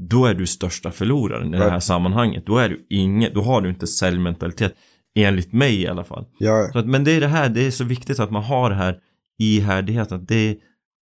då 0.10 0.26
är 0.26 0.34
du 0.34 0.48
största 0.48 0.92
förloraren 0.92 1.48
i 1.48 1.58
det 1.58 1.64
här 1.64 1.70
Right. 1.70 1.84
sammanhanget. 1.84 2.46
Då 2.46 2.58
är 2.58 2.70
du 2.70 2.86
inget, 2.90 3.34
då 3.34 3.42
har 3.42 3.62
du 3.62 3.70
inte 3.70 3.88
säljmentalitet. 3.88 4.76
Enligt 5.16 5.54
mig 5.54 5.82
i 5.82 5.88
alla 5.88 6.04
fall. 6.04 6.26
Så 6.72 6.80
att, 6.80 6.86
men 6.88 7.04
det 7.04 7.12
är 7.12 7.20
det 7.22 7.28
här, 7.28 7.50
det 7.50 7.66
är 7.68 7.72
så 7.72 7.84
viktigt 7.84 8.20
att 8.20 8.32
man 8.32 8.44
har 8.44 8.70
det 8.70 8.76
här 8.76 9.00
ihärdigheten. 9.40 10.22
Att 10.22 10.28
det 10.28 10.36
är 10.36 10.56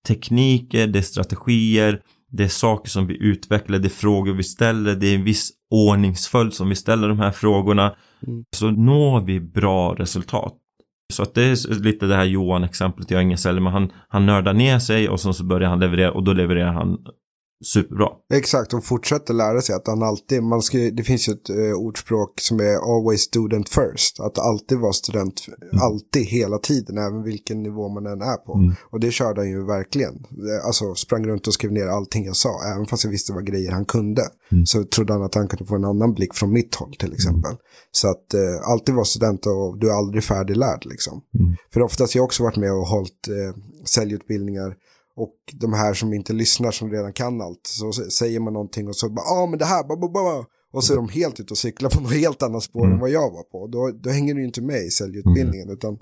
tekniker, 0.09 0.87
det 0.87 0.99
är 0.99 1.03
strategier, 1.03 2.01
det 2.33 2.45
är 2.45 2.49
saker 2.49 2.91
som 2.91 3.07
vi 3.07 3.17
utvecklar, 3.23 3.79
det 3.79 3.89
är 3.89 3.91
frågor 3.91 4.33
vi 4.33 4.43
ställer, 4.43 4.95
det 4.95 5.07
är 5.07 5.15
en 5.15 5.25
viss 5.25 5.51
ordningsföljd 5.71 6.55
som 6.55 6.69
vi 6.69 6.75
ställer 6.75 7.09
de 7.09 7.19
här 7.19 7.31
frågorna. 7.31 7.95
Mm. 8.27 8.45
Så 8.57 8.71
når 8.71 9.21
vi 9.21 9.41
bra 9.41 9.95
resultat. 9.95 10.55
Så 11.13 11.23
att 11.23 11.35
det 11.35 11.43
är 11.43 11.83
lite 11.83 12.07
det 12.07 12.17
här 12.17 12.25
Johan-exemplet, 12.25 13.11
jag 13.11 13.19
är 13.19 13.23
ingen 13.23 13.39
säljare, 13.39 13.63
men 13.63 13.73
han, 13.73 13.93
han 14.09 14.27
nördar 14.27 14.53
ner 14.53 14.79
sig 14.79 15.09
och 15.09 15.21
sen 15.21 15.35
så 15.35 15.45
börjar 15.45 15.71
han 15.71 15.81
leverera 15.81 16.13
och 16.13 16.25
då 16.25 16.33
levererar 16.33 16.73
han 16.73 16.99
superbra. 17.63 18.09
Exakt, 18.33 18.75
och 18.75 18.85
fortsätter 18.85 19.35
lära 19.35 19.61
sig 19.61 19.75
att 19.75 19.87
han 19.87 20.03
alltid, 20.03 20.43
man 20.43 20.63
ska, 20.63 20.79
det 20.79 21.03
finns 21.03 21.29
ju 21.29 21.33
ett 21.33 21.51
uh, 21.51 21.75
ordspråk 21.75 22.41
som 22.41 22.61
är 22.61 22.97
always 22.97 23.21
student 23.21 23.69
first, 23.69 24.21
att 24.21 24.39
alltid 24.39 24.79
vara 24.79 24.93
student, 24.93 25.47
mm. 25.49 25.83
alltid, 25.83 26.23
hela 26.23 26.59
tiden, 26.59 26.99
även 26.99 27.23
vilken 27.23 27.63
nivå 27.63 27.89
man 27.89 28.07
än 28.07 28.23
är 28.23 28.37
på. 28.37 28.55
Mm. 28.55 28.75
Och 28.91 29.01
det 29.01 29.11
körde 29.11 29.41
han 29.41 29.51
ju 29.51 29.67
verkligen, 29.67 30.15
eh, 30.15 30.67
alltså 30.67 30.95
sprang 30.95 31.27
runt 31.27 31.47
och 31.47 31.55
skrev 31.55 31.73
ner 31.73 31.87
allting 31.87 32.25
jag 32.25 32.37
sa, 32.37 32.61
även 32.75 32.87
fast 32.87 33.05
jag 33.05 33.11
visste 33.11 33.33
vad 33.33 33.47
grejer 33.47 33.73
han 33.73 33.85
kunde. 33.85 34.23
Mm. 34.53 34.67
Så 34.67 34.85
trodde 34.85 35.13
han 35.13 35.23
att 35.23 35.35
han 35.35 35.49
kunde 35.49 35.65
få 35.65 35.75
en 35.75 35.85
annan 35.85 36.15
blick 36.15 36.35
från 36.35 36.53
mitt 36.53 36.75
håll 36.75 36.95
till 36.99 37.13
exempel. 37.13 37.51
Mm. 37.51 37.63
Så 37.91 38.09
att 38.09 38.35
uh, 38.35 38.71
alltid 38.71 38.95
vara 38.95 39.05
student 39.05 39.47
och 39.47 39.79
du 39.79 39.91
är 39.91 39.95
aldrig 39.95 40.25
färdiglärd 40.25 40.83
liksom. 40.85 41.23
Mm. 41.39 41.57
För 41.73 41.83
oftast, 41.83 42.15
jag 42.15 42.23
har 42.23 42.27
också 42.27 42.43
varit 42.43 42.57
med 42.57 42.73
och 42.73 42.87
hållit 42.87 43.29
uh, 43.29 43.55
säljutbildningar, 43.85 44.75
och 45.17 45.35
de 45.55 45.73
här 45.73 45.95
som 45.95 46.13
inte 46.13 46.33
lyssnar 46.33 46.71
som 46.71 46.91
redan 46.91 47.13
kan 47.13 47.41
allt. 47.41 47.61
Så 47.67 47.93
säger 47.93 48.41
man 48.41 48.53
någonting 48.53 48.89
och 48.89 48.97
så 48.97 49.09
bara, 49.09 49.27
ja 49.27 49.43
ah, 49.43 49.47
men 49.47 49.59
det 49.59 49.65
här, 49.65 49.85
ba, 49.85 49.97
ba, 49.97 50.09
ba. 50.09 50.45
Och 50.73 50.85
så 50.85 50.93
är 50.93 50.97
de 50.97 51.09
helt 51.09 51.41
ute 51.41 51.53
och 51.53 51.59
cyklar 51.59 51.91
på 51.91 52.01
något 52.03 52.13
helt 52.13 52.43
annat 52.43 52.63
spår 52.63 52.85
mm. 52.85 52.93
än 52.93 53.01
vad 53.01 53.11
jag 53.11 53.31
var 53.31 53.43
på. 53.43 53.67
Då, 53.67 53.91
då 54.03 54.11
hänger 54.11 54.35
du 54.35 54.41
ju 54.41 54.47
inte 54.47 54.63
med 54.63 54.83
i 54.83 54.91
säljutbildningen. 54.91 55.67
Mm. 55.67 55.75
Utan, 55.75 55.99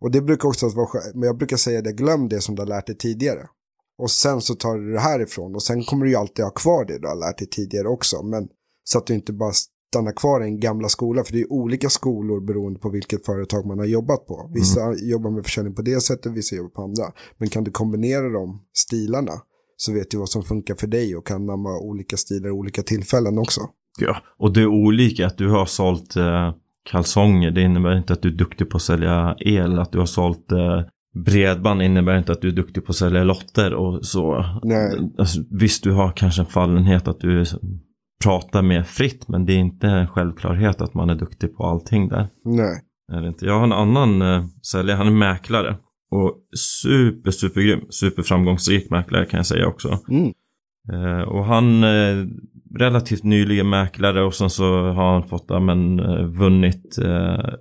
och 0.00 0.10
det 0.10 0.20
brukar 0.20 0.48
också 0.48 0.68
vara 0.68 1.00
men 1.14 1.22
jag 1.22 1.36
brukar 1.38 1.56
säga 1.56 1.82
det, 1.82 1.92
glöm 1.92 2.28
det 2.28 2.40
som 2.40 2.54
du 2.54 2.62
har 2.62 2.66
lärt 2.66 2.86
dig 2.86 2.96
tidigare. 2.96 3.48
Och 3.98 4.10
sen 4.10 4.40
så 4.40 4.54
tar 4.54 4.76
du 4.76 4.92
det 4.92 5.00
härifrån 5.00 5.54
och 5.54 5.62
sen 5.62 5.84
kommer 5.84 6.04
du 6.04 6.10
ju 6.10 6.16
alltid 6.16 6.44
ha 6.44 6.52
kvar 6.52 6.84
det 6.84 6.98
du 6.98 7.08
har 7.08 7.16
lärt 7.16 7.38
dig 7.38 7.48
tidigare 7.48 7.88
också. 7.88 8.22
Men 8.22 8.48
så 8.84 8.98
att 8.98 9.06
du 9.06 9.14
inte 9.14 9.32
bara 9.32 9.52
stanna 9.94 10.12
kvar 10.12 10.44
i 10.44 10.44
en 10.44 10.60
gamla 10.60 10.88
skola. 10.88 11.24
För 11.24 11.32
det 11.32 11.40
är 11.40 11.52
olika 11.52 11.88
skolor 11.88 12.40
beroende 12.46 12.80
på 12.80 12.90
vilket 12.90 13.26
företag 13.26 13.66
man 13.66 13.78
har 13.78 13.86
jobbat 13.86 14.26
på. 14.26 14.50
Vissa 14.54 14.82
mm. 14.82 14.96
jobbar 15.02 15.30
med 15.30 15.44
försäljning 15.44 15.74
på 15.74 15.82
det 15.82 16.00
sättet, 16.00 16.32
vissa 16.32 16.56
jobbar 16.56 16.70
på 16.70 16.82
andra. 16.82 17.04
Men 17.38 17.48
kan 17.48 17.64
du 17.64 17.70
kombinera 17.70 18.28
de 18.28 18.62
stilarna 18.72 19.32
så 19.76 19.92
vet 19.92 20.10
du 20.10 20.16
vad 20.18 20.28
som 20.28 20.42
funkar 20.42 20.74
för 20.74 20.86
dig 20.86 21.16
och 21.16 21.26
kan 21.26 21.46
namna 21.46 21.68
olika 21.68 22.16
stilar 22.16 22.48
i 22.48 22.52
olika 22.52 22.82
tillfällen 22.82 23.38
också. 23.38 23.60
Ja, 24.00 24.16
och 24.38 24.52
det 24.52 24.60
är 24.60 24.66
olika 24.66 25.26
att 25.26 25.38
du 25.38 25.48
har 25.48 25.66
sålt 25.66 26.16
eh, 26.16 26.54
kalsonger. 26.90 27.50
Det 27.50 27.62
innebär 27.62 27.96
inte 27.96 28.12
att 28.12 28.22
du 28.22 28.28
är 28.28 28.36
duktig 28.36 28.70
på 28.70 28.76
att 28.76 28.82
sälja 28.82 29.36
el. 29.38 29.78
Att 29.78 29.92
du 29.92 29.98
har 29.98 30.06
sålt 30.06 30.52
eh, 30.52 30.80
bredband 31.24 31.82
innebär 31.82 32.18
inte 32.18 32.32
att 32.32 32.40
du 32.40 32.48
är 32.48 32.52
duktig 32.52 32.84
på 32.84 32.90
att 32.90 32.96
sälja 32.96 33.24
lotter 33.24 33.74
och 33.74 34.06
så. 34.06 34.44
Nej. 34.62 35.12
Alltså, 35.18 35.40
visst, 35.50 35.84
du 35.84 35.92
har 35.92 36.12
kanske 36.12 36.42
en 36.42 36.46
fallenhet 36.46 37.08
att 37.08 37.20
du 37.20 37.44
prata 38.24 38.62
mer 38.62 38.82
fritt. 38.82 39.28
Men 39.28 39.46
det 39.46 39.52
är 39.52 39.58
inte 39.58 39.88
en 39.88 40.08
självklarhet 40.08 40.80
att 40.80 40.94
man 40.94 41.10
är 41.10 41.14
duktig 41.14 41.56
på 41.56 41.64
allting 41.64 42.08
där. 42.08 42.28
Nej. 42.44 42.80
Är 43.12 43.20
det 43.20 43.28
inte. 43.28 43.46
Jag 43.46 43.58
har 43.58 43.64
en 43.64 43.72
annan 43.72 44.22
eh, 44.22 44.44
säljare, 44.72 44.96
han 44.96 45.06
är 45.06 45.12
mäklare. 45.12 45.76
Och 46.10 46.38
super, 46.82 47.30
super 47.30 47.60
grym, 47.60 47.80
super 47.90 48.22
framgångsrik 48.22 48.90
mäklare 48.90 49.26
kan 49.26 49.38
jag 49.38 49.46
säga 49.46 49.66
också. 49.66 49.98
Mm. 50.08 50.32
Eh, 50.92 51.22
och 51.22 51.44
han 51.44 51.84
eh, 51.84 52.26
relativt 52.78 53.24
nyligen 53.24 53.68
mäklare 53.68 54.24
och 54.24 54.34
sen 54.34 54.50
så 54.50 54.64
har 54.92 55.12
han 55.12 55.28
fått, 55.28 55.44
ja, 55.48 55.60
men, 55.60 56.00
eh, 56.00 56.24
vunnit 56.24 56.98
eh, 56.98 57.54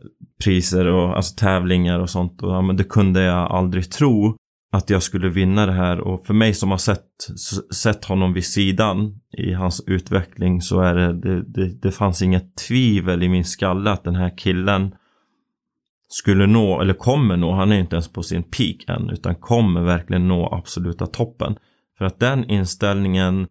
priser 0.43 0.85
och 0.85 1.15
alltså 1.15 1.35
tävlingar 1.35 1.99
och 1.99 2.09
sånt. 2.09 2.43
Och 2.43 2.51
ja, 2.51 2.61
men 2.61 2.77
det 2.77 2.83
kunde 2.83 3.23
jag 3.23 3.51
aldrig 3.51 3.91
tro 3.91 4.35
att 4.73 4.89
jag 4.89 5.03
skulle 5.03 5.29
vinna 5.29 5.65
det 5.65 5.71
här 5.71 5.99
och 5.99 6.25
för 6.25 6.33
mig 6.33 6.53
som 6.53 6.71
har 6.71 6.77
sett, 6.77 7.05
sett 7.75 8.05
honom 8.05 8.33
vid 8.33 8.45
sidan 8.45 9.19
i 9.37 9.53
hans 9.53 9.83
utveckling 9.87 10.61
så 10.61 10.79
är 10.79 10.95
det, 10.95 11.13
det, 11.13 11.43
det, 11.43 11.81
det 11.81 11.91
fanns 11.91 12.21
inget 12.21 12.55
tvivel 12.55 13.23
i 13.23 13.29
min 13.29 13.45
skalle 13.45 13.91
att 13.91 14.03
den 14.03 14.15
här 14.15 14.37
killen 14.37 14.95
skulle 16.09 16.47
nå, 16.47 16.81
eller 16.81 16.93
kommer 16.93 17.37
nå, 17.37 17.51
han 17.51 17.71
är 17.71 17.79
inte 17.79 17.95
ens 17.95 18.13
på 18.13 18.23
sin 18.23 18.43
peak 18.43 18.75
än, 18.87 19.09
utan 19.09 19.35
kommer 19.35 19.81
verkligen 19.81 20.27
nå 20.27 20.53
absoluta 20.53 21.05
toppen. 21.05 21.55
För 21.97 22.05
att 22.05 22.19
den 22.19 22.49
inställningen, 22.49 23.47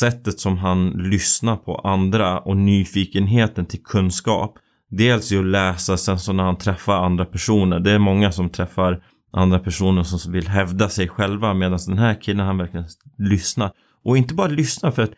sättet 0.00 0.40
som 0.40 0.58
han 0.58 0.90
lyssnar 0.90 1.56
på 1.56 1.74
andra 1.74 2.38
och 2.38 2.56
nyfikenheten 2.56 3.66
till 3.66 3.82
kunskap, 3.82 4.58
dels 4.90 5.32
ju 5.32 5.38
att 5.38 5.46
läsa, 5.46 5.96
sen 5.96 6.18
så 6.18 6.32
när 6.32 6.44
han 6.44 6.58
träffar 6.58 7.04
andra 7.04 7.24
personer, 7.24 7.80
det 7.80 7.90
är 7.90 7.98
många 7.98 8.32
som 8.32 8.50
träffar 8.50 9.02
andra 9.30 9.58
personer 9.58 10.02
som 10.02 10.32
vill 10.32 10.48
hävda 10.48 10.88
sig 10.88 11.08
själva 11.08 11.54
medan 11.54 11.78
den 11.86 11.98
här 11.98 12.20
killen 12.20 12.46
han 12.46 12.58
verkligen 12.58 12.86
lyssnar. 13.18 13.70
Och 14.04 14.16
inte 14.16 14.34
bara 14.34 14.48
lyssnar 14.48 14.90
för 14.90 15.02
att 15.02 15.12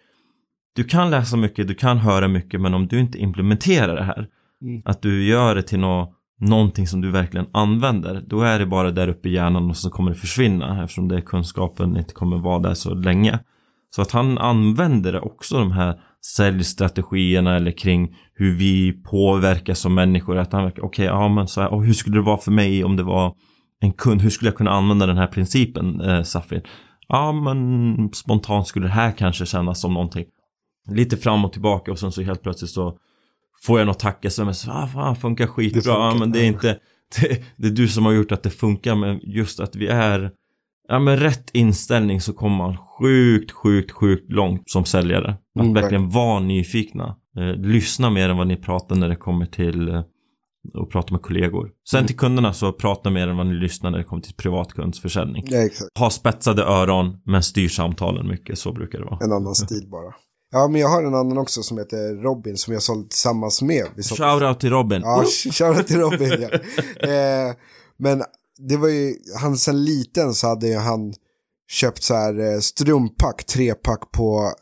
du 0.76 0.84
kan 0.84 1.10
läsa 1.10 1.36
mycket, 1.36 1.68
du 1.68 1.74
kan 1.74 1.98
höra 1.98 2.28
mycket 2.28 2.60
men 2.60 2.74
om 2.74 2.86
du 2.86 3.00
inte 3.00 3.18
implementerar 3.18 3.96
det 3.96 4.04
här 4.04 4.28
mm. 4.62 4.82
att 4.84 5.02
du 5.02 5.24
gör 5.24 5.54
det 5.54 5.62
till 5.62 5.78
nå, 5.78 6.14
någonting 6.40 6.86
som 6.86 7.00
du 7.00 7.10
verkligen 7.10 7.46
använder 7.52 8.24
då 8.26 8.42
är 8.42 8.58
det 8.58 8.66
bara 8.66 8.90
där 8.90 9.08
uppe 9.08 9.28
i 9.28 9.32
hjärnan 9.32 9.70
och 9.70 9.76
så 9.76 9.90
kommer 9.90 10.10
det 10.10 10.16
försvinna 10.16 10.82
eftersom 10.82 11.08
det 11.08 11.22
kunskapen 11.22 11.96
inte 11.96 12.14
kommer 12.14 12.38
vara 12.38 12.58
där 12.58 12.74
så 12.74 12.94
länge. 12.94 13.38
Så 13.90 14.02
att 14.02 14.10
han 14.10 14.38
använder 14.38 15.24
också 15.24 15.58
de 15.58 15.72
här 15.72 16.00
säljstrategierna 16.36 17.56
eller 17.56 17.70
kring 17.70 18.16
hur 18.34 18.54
vi 18.54 18.92
påverkas 18.92 19.78
som 19.78 19.94
människor. 19.94 20.36
Att 20.36 20.52
han 20.52 20.64
verkar, 20.64 20.84
okej, 20.84 21.04
okay, 21.04 21.20
ja 21.20 21.28
men 21.28 21.48
så 21.48 21.60
här, 21.60 21.72
och 21.72 21.84
hur 21.84 21.92
skulle 21.92 22.16
det 22.16 22.22
vara 22.22 22.38
för 22.38 22.50
mig 22.50 22.84
om 22.84 22.96
det 22.96 23.02
var 23.02 23.34
en 23.80 23.92
kund, 23.92 24.22
hur 24.22 24.30
skulle 24.30 24.48
jag 24.48 24.56
kunna 24.56 24.70
använda 24.70 25.06
den 25.06 25.18
här 25.18 25.26
principen, 25.26 26.00
eh, 26.00 26.22
Safir? 26.22 26.62
Ja, 27.08 27.32
men 27.32 28.12
spontant 28.12 28.66
skulle 28.66 28.86
det 28.86 28.92
här 28.92 29.12
kanske 29.12 29.46
kännas 29.46 29.80
som 29.80 29.94
någonting. 29.94 30.24
Lite 30.90 31.16
fram 31.16 31.44
och 31.44 31.52
tillbaka 31.52 31.92
och 31.92 31.98
sen 31.98 32.12
så 32.12 32.22
helt 32.22 32.42
plötsligt 32.42 32.70
så 32.70 32.98
får 33.62 33.78
jag 33.78 33.86
något 33.86 33.98
tack 33.98 34.24
sms. 34.24 34.68
Ah, 34.68 34.86
fan, 34.86 35.16
funkar 35.16 35.46
skitbra. 35.46 35.80
Det 35.80 35.84
funkar. 35.84 36.00
Ja, 36.00 36.14
men 36.18 36.32
det 36.32 36.40
är 36.40 36.46
inte, 36.46 36.78
det, 37.20 37.42
det, 37.56 37.66
är 37.66 37.72
du 37.72 37.88
som 37.88 38.04
har 38.04 38.12
gjort 38.12 38.32
att 38.32 38.42
det 38.42 38.50
funkar, 38.50 38.94
men 38.94 39.20
just 39.22 39.60
att 39.60 39.76
vi 39.76 39.86
är, 39.86 40.30
ja 40.88 40.98
men 40.98 41.16
rätt 41.16 41.50
inställning 41.52 42.20
så 42.20 42.32
kommer 42.32 42.56
man 42.56 42.76
sjukt, 42.76 43.50
sjukt, 43.50 43.90
sjukt 43.90 44.32
långt 44.32 44.70
som 44.70 44.84
säljare. 44.84 45.30
Att 45.54 45.62
mm, 45.62 45.74
verkligen 45.74 46.08
vara 46.08 46.40
nyfikna. 46.40 47.16
Eh, 47.36 47.54
lyssna 47.54 48.10
mer 48.10 48.28
än 48.28 48.36
vad 48.36 48.46
ni 48.46 48.56
pratar 48.56 48.96
när 48.96 49.08
det 49.08 49.16
kommer 49.16 49.46
till 49.46 49.88
eh, 49.88 50.02
och 50.74 50.90
prata 50.90 51.14
med 51.14 51.22
kollegor. 51.22 51.70
Sen 51.90 51.98
mm. 51.98 52.06
till 52.06 52.16
kunderna 52.16 52.52
så 52.52 52.72
prata 52.72 53.10
mer 53.10 53.28
än 53.28 53.36
vad 53.36 53.46
ni 53.46 53.54
lyssnar 53.54 53.90
när 53.90 53.98
det 53.98 54.04
kommer 54.04 54.22
till 54.22 54.34
privatkundsförsäljning. 54.34 55.44
Ja, 55.46 55.58
exakt. 55.58 55.98
Ha 55.98 56.10
spetsade 56.10 56.62
öron 56.62 57.16
men 57.26 57.42
styr 57.42 57.68
samtalen 57.68 58.28
mycket, 58.28 58.58
så 58.58 58.72
brukar 58.72 58.98
det 58.98 59.04
vara. 59.04 59.18
En 59.24 59.32
annan 59.32 59.54
stil 59.66 59.88
bara. 59.90 60.14
Ja, 60.52 60.68
men 60.68 60.80
jag 60.80 60.88
har 60.88 61.02
en 61.02 61.14
annan 61.14 61.38
också 61.38 61.62
som 61.62 61.78
heter 61.78 62.22
Robin 62.22 62.56
som 62.56 62.72
jag 62.72 62.82
sålde 62.82 63.08
tillsammans 63.08 63.62
med. 63.62 63.86
Shoutout 64.18 64.60
till 64.60 64.70
Robin. 64.70 65.02
Ja, 65.02 65.24
shoutout 65.52 65.86
till 65.86 65.98
Robin. 65.98 66.30
ja. 66.40 66.48
eh, 67.08 67.54
men 67.98 68.22
det 68.68 68.76
var 68.76 68.88
ju, 68.88 69.14
han 69.40 69.56
sen 69.56 69.84
liten 69.84 70.34
så 70.34 70.46
hade 70.46 70.78
han 70.78 71.14
köpt 71.70 72.02
så 72.02 72.14
här 72.14 72.54
eh, 72.54 72.58
strumpack, 72.60 73.44
trepack 73.44 74.12
på 74.12 74.52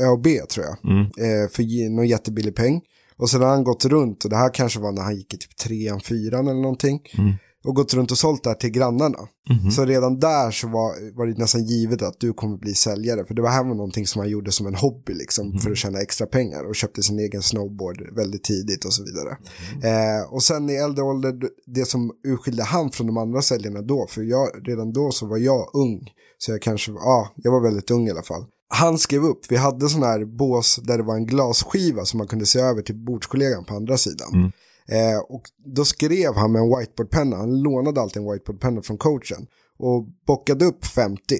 ÖoB 0.00 0.26
tror 0.50 0.66
jag. 0.66 0.92
Mm. 0.92 1.02
Eh, 1.02 1.50
för 1.50 1.90
någon 1.96 2.06
jättebillig 2.06 2.56
peng. 2.56 2.80
Och 3.18 3.30
sen 3.30 3.42
har 3.42 3.48
han 3.48 3.64
gått 3.64 3.84
runt, 3.84 4.24
och 4.24 4.30
det 4.30 4.36
här 4.36 4.54
kanske 4.54 4.80
var 4.80 4.92
när 4.92 5.02
han 5.02 5.16
gick 5.16 5.34
i 5.34 5.36
typ 5.36 5.56
trean, 5.56 6.00
fyran 6.00 6.48
eller 6.48 6.60
någonting. 6.60 7.00
Mm. 7.18 7.32
Och 7.64 7.74
gått 7.74 7.94
runt 7.94 8.10
och 8.10 8.18
sålt 8.18 8.44
det 8.44 8.50
här 8.50 8.56
till 8.56 8.70
grannarna. 8.70 9.18
Mm. 9.50 9.70
Så 9.70 9.84
redan 9.84 10.18
där 10.18 10.50
så 10.50 10.68
var, 10.68 11.16
var 11.16 11.26
det 11.26 11.38
nästan 11.38 11.64
givet 11.64 12.02
att 12.02 12.20
du 12.20 12.32
kommer 12.32 12.56
bli 12.56 12.74
säljare. 12.74 13.24
För 13.24 13.34
det 13.34 13.42
var 13.42 13.50
här 13.50 13.64
var 13.64 13.74
någonting 13.74 14.06
som 14.06 14.20
han 14.20 14.30
gjorde 14.30 14.52
som 14.52 14.66
en 14.66 14.74
hobby 14.74 15.14
liksom. 15.14 15.46
Mm. 15.46 15.58
För 15.58 15.70
att 15.70 15.76
tjäna 15.76 16.00
extra 16.00 16.26
pengar. 16.26 16.64
Och 16.68 16.76
köpte 16.76 17.02
sin 17.02 17.18
egen 17.18 17.42
snowboard 17.42 18.14
väldigt 18.16 18.44
tidigt 18.44 18.84
och 18.84 18.92
så 18.92 19.04
vidare. 19.04 19.36
Mm. 19.74 20.20
Eh, 20.20 20.32
och 20.32 20.42
sen 20.42 20.70
i 20.70 20.74
äldre 20.74 21.04
ålder, 21.04 21.34
det 21.66 21.84
som 21.84 22.10
urskilde 22.26 22.62
han 22.62 22.90
från 22.90 23.06
de 23.06 23.16
andra 23.16 23.42
säljarna 23.42 23.82
då. 23.82 24.06
För 24.10 24.22
jag, 24.22 24.48
redan 24.68 24.92
då 24.92 25.10
så 25.10 25.26
var 25.26 25.38
jag 25.38 25.70
ung. 25.74 26.00
Så 26.38 26.50
jag 26.50 26.62
kanske, 26.62 26.92
ja, 26.92 27.32
jag 27.36 27.52
var 27.52 27.62
väldigt 27.62 27.90
ung 27.90 28.08
i 28.08 28.10
alla 28.10 28.22
fall 28.22 28.44
han 28.68 28.98
skrev 28.98 29.24
upp, 29.24 29.40
vi 29.48 29.56
hade 29.56 29.88
sån 29.88 30.02
här 30.02 30.24
bås 30.24 30.76
där 30.76 30.98
det 30.98 31.04
var 31.04 31.14
en 31.14 31.26
glasskiva 31.26 32.04
som 32.04 32.18
man 32.18 32.26
kunde 32.26 32.46
se 32.46 32.60
över 32.60 32.82
till 32.82 32.94
bordskollegan 32.94 33.64
på 33.64 33.74
andra 33.74 33.98
sidan. 33.98 34.28
Mm. 34.34 34.52
Eh, 34.88 35.18
och 35.18 35.42
då 35.74 35.84
skrev 35.84 36.34
han 36.34 36.52
med 36.52 36.62
en 36.62 36.78
whiteboardpenna, 36.78 37.36
han 37.36 37.62
lånade 37.62 38.00
alltid 38.00 38.22
en 38.22 38.32
whiteboardpenna 38.32 38.82
från 38.82 38.98
coachen 38.98 39.46
och 39.78 40.06
bockade 40.26 40.64
upp 40.64 40.84
50. 40.84 41.36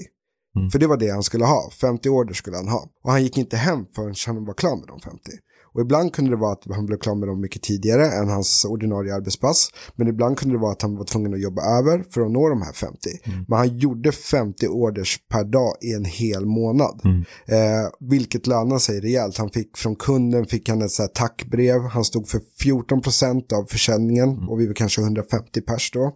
Mm. 0.56 0.70
För 0.70 0.78
det 0.78 0.87
var 0.87 0.97
det 0.97 1.08
han 1.08 1.23
skulle 1.23 1.44
ha, 1.44 1.70
50 1.80 2.08
order 2.08 2.35
skulle 2.35 2.56
han 2.56 2.68
ha. 2.68 2.88
Och 3.04 3.11
han 3.11 3.23
gick 3.23 3.38
inte 3.38 3.56
hem 3.56 3.87
förrän 3.94 4.14
han 4.26 4.44
var 4.44 4.54
klar 4.54 4.76
med 4.76 4.87
de 4.88 5.00
50. 5.00 5.20
Och 5.72 5.80
ibland 5.80 6.12
kunde 6.12 6.30
det 6.30 6.37
vara 6.37 6.52
att 6.52 6.64
han 6.70 6.87
blev 6.87 6.98
klar 6.98 7.14
med 7.14 7.28
dem 7.28 7.40
mycket 7.40 7.62
tidigare 7.62 8.06
än 8.06 8.28
hans 8.28 8.64
ordinarie 8.64 9.14
arbetspass. 9.14 9.70
Men 9.96 10.08
ibland 10.08 10.38
kunde 10.38 10.54
det 10.54 10.60
vara 10.60 10.72
att 10.72 10.82
han 10.82 10.96
var 10.96 11.04
tvungen 11.04 11.34
att 11.34 11.40
jobba 11.40 11.62
över 11.78 12.04
för 12.10 12.20
att 12.20 12.30
nå 12.30 12.48
de 12.48 12.62
här 12.62 12.72
50. 12.72 12.98
Mm. 13.25 13.44
Men 13.48 13.58
han 13.58 13.78
gjorde 13.78 14.12
50 14.12 14.68
orders 14.68 15.18
per 15.28 15.44
dag 15.44 15.72
i 15.80 15.92
en 15.92 16.04
hel 16.04 16.46
månad. 16.46 17.00
Mm. 17.04 17.25
Eh, 17.46 17.88
vilket 18.00 18.46
lönade 18.46 18.80
sig 18.80 19.00
rejält. 19.00 19.38
Han 19.38 19.50
fick 19.50 19.76
från 19.76 19.96
kunden 19.96 20.46
fick 20.46 20.68
han 20.68 20.82
ett 20.82 20.90
så 20.90 21.06
tackbrev. 21.06 21.80
Han 21.80 22.04
stod 22.04 22.28
för 22.28 22.40
14% 22.62 23.54
av 23.54 23.64
försäljningen 23.64 24.28
mm. 24.28 24.48
och 24.48 24.60
vi 24.60 24.66
var 24.66 24.75
kanske 24.75 25.00
150 25.00 25.60
pers 25.60 25.90
då. 25.90 26.12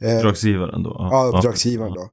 Eh, 0.00 0.16
uppdragsgivaren 0.16 0.82
då? 0.82 0.96
Ja, 1.10 1.32
uppdragsgivaren 1.34 1.92
då. 1.94 2.08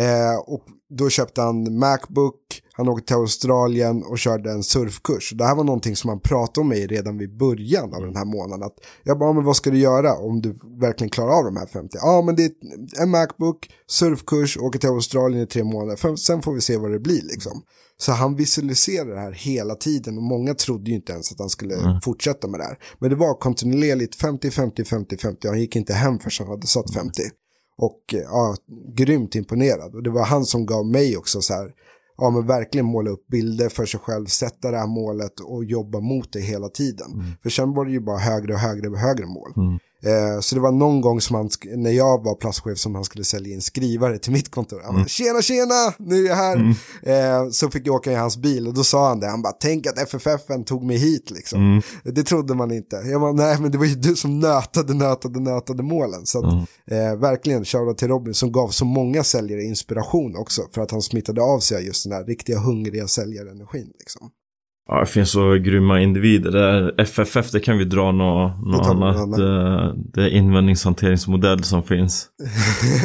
Eh, 0.00 0.38
och 0.46 0.64
då 0.88 1.08
köpte 1.08 1.40
han 1.40 1.78
Macbook, 1.78 2.62
han 2.76 2.88
åkte 2.88 3.06
till 3.06 3.16
Australien 3.16 4.02
och 4.02 4.18
körde 4.18 4.50
en 4.50 4.62
surfkurs. 4.62 5.32
Det 5.34 5.44
här 5.44 5.54
var 5.54 5.64
någonting 5.64 5.96
som 5.96 6.08
han 6.08 6.20
pratade 6.20 6.60
om 6.60 6.68
mig 6.68 6.86
redan 6.86 7.18
vid 7.18 7.36
början 7.36 7.94
av 7.94 8.02
den 8.02 8.16
här 8.16 8.24
månaden. 8.24 8.62
Att 8.62 8.74
jag 9.02 9.18
bara, 9.18 9.32
men 9.32 9.44
vad 9.44 9.56
ska 9.56 9.70
du 9.70 9.78
göra 9.78 10.14
om 10.14 10.42
du 10.42 10.58
verkligen 10.80 11.10
klarar 11.10 11.38
av 11.38 11.44
de 11.44 11.56
här 11.56 11.66
50? 11.66 11.98
Ja, 12.00 12.22
men 12.22 12.36
det 12.36 12.44
är 12.44 12.52
en 13.02 13.10
Macbook, 13.10 13.70
surfkurs, 13.86 14.56
åker 14.56 14.78
till 14.78 14.88
Australien 14.88 15.42
i 15.42 15.46
tre 15.46 15.64
månader. 15.64 16.16
Sen 16.16 16.42
får 16.42 16.54
vi 16.54 16.60
se 16.60 16.76
vad 16.76 16.90
det 16.90 16.98
blir 16.98 17.22
liksom. 17.22 17.62
Så 17.98 18.12
han 18.12 18.36
visualiserade 18.36 19.14
det 19.14 19.20
här 19.20 19.32
hela 19.32 19.74
tiden 19.74 20.16
och 20.16 20.22
många 20.22 20.54
trodde 20.54 20.90
ju 20.90 20.96
inte 20.96 21.12
ens 21.12 21.32
att 21.32 21.38
han 21.38 21.50
skulle 21.50 21.74
mm. 21.74 22.00
fortsätta 22.00 22.48
med 22.48 22.60
det 22.60 22.64
här. 22.64 22.78
Men 22.98 23.10
det 23.10 23.16
var 23.16 23.34
kontinuerligt 23.34 24.14
50, 24.14 24.50
50, 24.50 24.84
50, 24.84 25.16
50. 25.16 25.48
Han 25.48 25.60
gick 25.60 25.76
inte 25.76 25.92
hem 25.92 26.18
förrän 26.18 26.46
han 26.46 26.56
hade 26.56 26.66
satt 26.66 26.94
50. 26.94 27.22
Och 27.78 28.00
ja, 28.08 28.56
grymt 28.96 29.34
imponerad. 29.34 29.94
Och 29.94 30.02
det 30.02 30.10
var 30.10 30.24
han 30.24 30.44
som 30.44 30.66
gav 30.66 30.86
mig 30.86 31.16
också 31.16 31.40
så 31.40 31.54
här, 31.54 31.70
ja 32.18 32.30
men 32.30 32.46
verkligen 32.46 32.86
måla 32.86 33.10
upp 33.10 33.26
bilder 33.26 33.68
för 33.68 33.86
sig 33.86 34.00
själv, 34.00 34.26
sätta 34.26 34.70
det 34.70 34.78
här 34.78 34.86
målet 34.86 35.40
och 35.40 35.64
jobba 35.64 36.00
mot 36.00 36.32
det 36.32 36.40
hela 36.40 36.68
tiden. 36.68 37.12
Mm. 37.12 37.26
För 37.42 37.50
sen 37.50 37.72
var 37.72 37.84
det 37.84 37.92
ju 37.92 38.00
bara 38.00 38.18
högre 38.18 38.52
och 38.52 38.58
högre 38.58 38.88
och 38.88 38.98
högre 38.98 39.26
mål. 39.26 39.52
Mm. 39.56 39.78
Eh, 40.06 40.40
så 40.40 40.54
det 40.54 40.60
var 40.60 40.72
någon 40.72 41.00
gång 41.00 41.20
som 41.20 41.36
han, 41.36 41.50
när 41.64 41.90
jag 41.90 42.24
var 42.24 42.34
platschef 42.34 42.78
som 42.78 42.94
han 42.94 43.04
skulle 43.04 43.24
sälja 43.24 43.54
in 43.54 43.62
skrivare 43.62 44.18
till 44.18 44.32
mitt 44.32 44.50
kontor. 44.50 44.80
Han 44.84 44.94
bara, 44.94 44.98
mm. 44.98 45.08
tjena 45.08 45.42
tjena, 45.42 45.94
nu 45.98 46.24
är 46.24 46.28
jag 46.28 46.36
här. 46.36 46.56
Mm. 46.56 46.74
Eh, 47.02 47.50
så 47.50 47.70
fick 47.70 47.86
jag 47.86 47.94
åka 47.94 48.12
i 48.12 48.14
hans 48.14 48.36
bil 48.36 48.68
och 48.68 48.74
då 48.74 48.84
sa 48.84 49.08
han 49.08 49.20
det, 49.20 49.26
han 49.26 49.42
bara, 49.42 49.52
tänk 49.52 49.86
att 49.86 49.98
FFF 49.98 50.40
tog 50.66 50.84
mig 50.84 50.96
hit 50.96 51.30
liksom. 51.30 51.60
Mm. 51.60 51.82
Det 52.04 52.22
trodde 52.22 52.54
man 52.54 52.72
inte. 52.72 52.96
Jag 52.96 53.20
bara, 53.20 53.32
nej 53.32 53.60
men 53.60 53.70
det 53.70 53.78
var 53.78 53.84
ju 53.84 53.94
du 53.94 54.16
som 54.16 54.40
nötade, 54.40 54.94
nötade, 54.94 55.40
nötade 55.40 55.82
målen. 55.82 56.26
Så 56.26 56.38
att, 56.38 56.52
mm. 56.52 57.12
eh, 57.12 57.16
verkligen, 57.16 57.64
shoutout 57.64 57.98
till 57.98 58.08
Robin 58.08 58.34
som 58.34 58.52
gav 58.52 58.68
så 58.68 58.84
många 58.84 59.24
säljare 59.24 59.62
inspiration 59.62 60.36
också. 60.36 60.62
För 60.74 60.82
att 60.82 60.90
han 60.90 61.02
smittade 61.02 61.42
av 61.42 61.60
sig 61.60 61.86
just 61.86 62.04
den 62.04 62.12
här 62.12 62.24
riktiga 62.24 62.58
hungriga 62.58 63.08
säljarenergin 63.08 63.92
liksom. 63.98 64.30
Ja, 64.88 65.00
det 65.00 65.06
finns 65.06 65.30
så 65.30 65.54
grymma 65.54 66.00
individer. 66.00 66.50
där. 66.50 67.00
FFF, 67.00 67.50
det 67.50 67.60
kan 67.60 67.78
vi 67.78 67.84
dra 67.84 68.12
något, 68.12 68.66
något 68.66 68.86
annat. 68.86 69.38
Eh, 69.38 69.94
det 70.12 70.22
är 70.22 70.28
invändningshanteringsmodell 70.28 71.64
som 71.64 71.82
finns. 71.82 72.28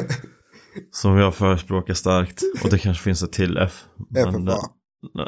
som 0.91 1.17
jag 1.17 1.35
förespråkar 1.35 1.93
starkt. 1.93 2.41
Och 2.63 2.69
det 2.69 2.77
kanske 2.77 3.03
finns 3.03 3.23
ett 3.23 3.33
till 3.33 3.57
F. 3.57 3.83
FFA? 4.15 4.57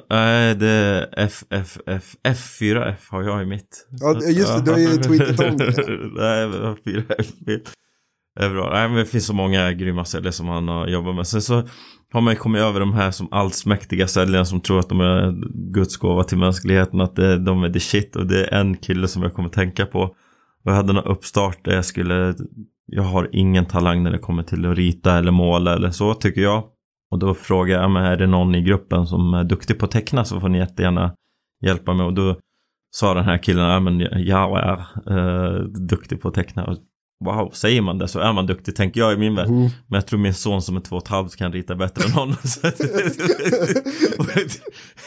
Nej, 0.10 0.56
det 0.56 0.70
är 0.70 1.20
FFF. 1.26 2.16
F4F 2.24 2.96
har 3.10 3.24
jag 3.24 3.44
i 3.44 3.46
mitt. 3.46 3.88
Ja, 3.92 4.20
just 4.30 4.56
det. 4.56 4.62
Du 4.62 4.72
har 4.72 4.80
ju 4.80 4.98
tweetat 4.98 5.40
om 5.40 5.58
det. 5.58 5.66
Nej, 6.16 6.48
F4F. 6.48 7.34
Det 8.36 8.46
är 8.46 8.50
bra. 8.50 8.70
Nej, 8.74 8.88
men 8.88 8.98
det 8.98 9.06
finns 9.06 9.26
så 9.26 9.34
många 9.34 9.74
grymma 9.74 10.06
säljare 10.06 10.32
som 10.32 10.48
han 10.48 10.68
har 10.68 10.88
jobbat 10.88 11.16
med. 11.16 11.28
Sen 11.28 11.42
så 11.42 11.68
har 12.14 12.22
man 12.22 12.34
ju 12.34 12.40
kommit 12.40 12.62
över 12.62 12.80
de 12.80 12.94
här 12.94 13.12
som 13.12 13.28
allsmäktiga 13.32 14.08
säljarna 14.08 14.46
som 14.46 14.62
tror 14.62 14.80
att 14.80 14.90
de 14.90 15.02
är 15.02 15.34
Guds 15.74 15.98
gåva 15.98 16.24
till 16.24 16.38
mänskligheten. 16.38 17.02
Att 17.02 17.16
det, 17.16 17.40
de 17.40 17.64
är 17.64 17.70
the 17.70 17.80
shit. 17.80 18.16
Och 18.16 18.28
det 18.28 18.46
är 18.46 18.60
en 18.60 18.78
kille 18.78 19.08
som 19.08 19.24
jag 19.24 19.34
kommer 19.34 19.50
tänka 19.50 19.86
på. 19.86 20.02
Och 20.02 20.72
jag 20.72 20.74
hade 20.74 20.92
en 20.92 20.98
uppstart 20.98 21.66
där 21.66 21.76
jag 21.76 21.86
skulle 21.86 22.36
Jag 22.86 23.04
har 23.04 23.30
ingen 23.32 23.66
talang 23.66 24.04
när 24.04 24.12
det 24.12 24.18
kommer 24.18 24.44
till 24.44 24.66
att 24.66 24.78
rita 24.78 25.18
eller 25.18 25.32
måla 25.32 25.74
eller 25.74 25.92
så 25.92 26.14
tycker 26.14 26.42
jag. 26.42 26.64
Och 27.12 27.20
då 27.20 27.34
frågade 27.34 27.82
jag, 27.82 27.92
men 27.92 28.06
är 28.06 28.18
det 28.18 28.28
någon 28.28 28.56
i 28.56 28.62
gruppen 28.62 29.08
som 29.08 29.34
är 29.34 29.44
duktig 29.44 29.80
på 29.80 29.86
att 29.86 29.92
teckna 29.92 30.26
så 30.26 30.40
får 30.40 30.50
ni 30.50 30.58
jättegärna 30.58 31.16
hjälpa 31.66 31.94
mig. 31.94 32.06
Och 32.06 32.14
då 32.14 32.36
sa 32.92 33.14
den 33.14 33.26
här 33.26 33.38
killen, 33.38 33.70
ja 33.70 33.80
men 33.80 34.00
jag 34.26 34.60
är 34.60 34.80
eh, 35.10 35.64
duktig 35.64 36.22
på 36.22 36.28
att 36.28 36.34
teckna 36.34 36.78
wow, 37.26 37.50
säger 37.54 37.82
man 37.82 37.98
det 37.98 38.08
så 38.08 38.20
är 38.20 38.34
man 38.34 38.46
duktig 38.46 38.76
tänker 38.76 39.00
jag 39.00 39.14
i 39.14 39.18
min 39.18 39.36
värld. 39.36 39.48
Mm. 39.48 39.62
Men 39.62 39.98
jag 39.98 40.08
tror 40.08 40.20
min 40.20 40.34
son 40.34 40.62
som 40.62 40.78
är 40.78 40.82
två 40.82 40.96
och 40.96 41.04
ett 41.04 41.08
halvt 41.08 41.36
kan 41.36 41.54
rita 41.54 41.76
bättre 41.76 42.06
än 42.06 42.12
honom. 42.12 42.36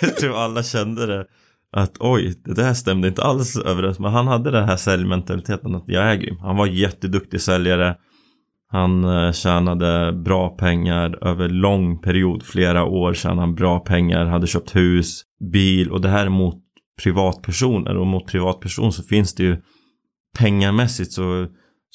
jag 0.01 0.17
tror 0.17 0.37
alla 0.37 0.63
kände 0.63 1.07
det. 1.07 1.27
Att 1.73 1.97
oj, 2.01 2.35
det 2.45 2.55
där 2.55 2.75
stämde 2.75 3.09
inte 3.09 3.23
alls 3.23 3.57
överens. 3.57 3.99
Men 3.99 4.13
han 4.13 4.27
hade 4.27 4.51
den 4.51 4.65
här 4.65 4.77
säljmentaliteten 4.77 5.75
att 5.75 5.85
jag 5.87 6.05
är 6.05 6.15
grym. 6.15 6.39
Han 6.41 6.57
var 6.57 6.67
jätteduktig 6.67 7.41
säljare. 7.41 7.97
Han 8.69 9.05
eh, 9.05 9.33
tjänade 9.33 10.13
bra 10.13 10.49
pengar 10.49 11.25
över 11.25 11.49
lång 11.49 11.99
period, 11.99 12.43
flera 12.43 12.85
år 12.85 13.15
tjänade 13.15 13.41
han 13.41 13.55
bra 13.55 13.81
pengar, 13.81 14.25
hade 14.25 14.47
köpt 14.47 14.77
hus, 14.77 15.23
bil 15.53 15.91
och 15.91 16.01
det 16.01 16.09
här 16.09 16.27
är 16.27 16.31
mot 16.31 16.63
privatpersoner 17.03 17.97
och 17.97 18.07
mot 18.07 18.27
privatperson 18.27 18.93
så 18.93 19.03
finns 19.03 19.35
det 19.35 19.43
ju 19.43 19.57
pengamässigt 20.39 21.13
så 21.13 21.47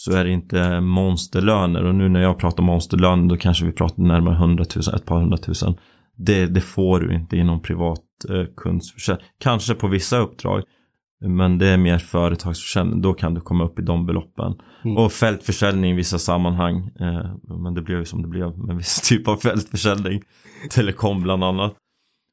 så 0.03 0.11
är 0.11 0.23
det 0.23 0.31
inte 0.31 0.81
monsterlöner 0.81 1.83
och 1.83 1.95
nu 1.95 2.09
när 2.09 2.21
jag 2.21 2.39
pratar 2.39 2.63
monsterlöner 2.63 3.29
då 3.29 3.37
kanske 3.37 3.65
vi 3.65 3.71
pratar 3.71 4.03
närmare 4.03 4.35
100 4.35 4.65
000, 4.75 4.95
ett 4.95 5.05
par 5.05 5.19
hundratusen. 5.19 5.75
Det, 6.17 6.45
det 6.45 6.61
får 6.61 6.99
du 6.99 7.15
inte 7.15 7.37
inom 7.37 7.61
privat 7.61 8.01
eh, 8.29 8.45
kundsförsäljning. 8.57 9.25
Kanske 9.39 9.73
på 9.73 9.87
vissa 9.87 10.17
uppdrag 10.17 10.63
men 11.25 11.57
det 11.57 11.67
är 11.67 11.77
mer 11.77 11.97
företagsförsäljning. 11.97 13.01
Då 13.01 13.13
kan 13.13 13.33
du 13.33 13.41
komma 13.41 13.63
upp 13.63 13.79
i 13.79 13.81
de 13.81 14.05
beloppen. 14.05 14.53
Mm. 14.85 14.97
Och 14.97 15.11
fältförsäljning 15.11 15.91
i 15.91 15.95
vissa 15.95 16.19
sammanhang. 16.19 16.91
Eh, 16.99 17.57
men 17.63 17.73
det 17.73 17.81
blev 17.81 17.99
ju 17.99 18.05
som 18.05 18.21
det 18.21 18.27
blev 18.27 18.57
med 18.57 18.75
viss 18.77 19.01
typ 19.01 19.27
av 19.27 19.37
fältförsäljning. 19.37 20.21
Telekom 20.69 21.21
bland 21.21 21.43
annat. 21.43 21.73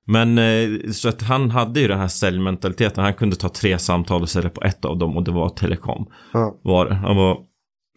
Men 0.07 0.39
eh, 0.39 0.91
så 0.93 1.09
att 1.09 1.23
han 1.23 1.51
hade 1.51 1.81
ju 1.81 1.89
den 1.89 1.99
här 1.99 2.09
säljmentaliteten. 2.09 3.05
Han 3.05 3.15
kunde 3.15 3.37
ta 3.37 3.49
tre 3.49 3.79
samtal 3.79 4.23
och 4.23 4.29
sälja 4.29 4.51
på 4.51 4.63
ett 4.63 4.85
av 4.85 4.99
dem 4.99 5.17
och 5.17 5.25
det 5.25 5.31
var 5.31 5.49
telekom. 5.49 6.07
Mm. 6.35 6.51
Var 6.63 6.87
det. 6.87 6.95
Han 6.95 7.17
var 7.17 7.39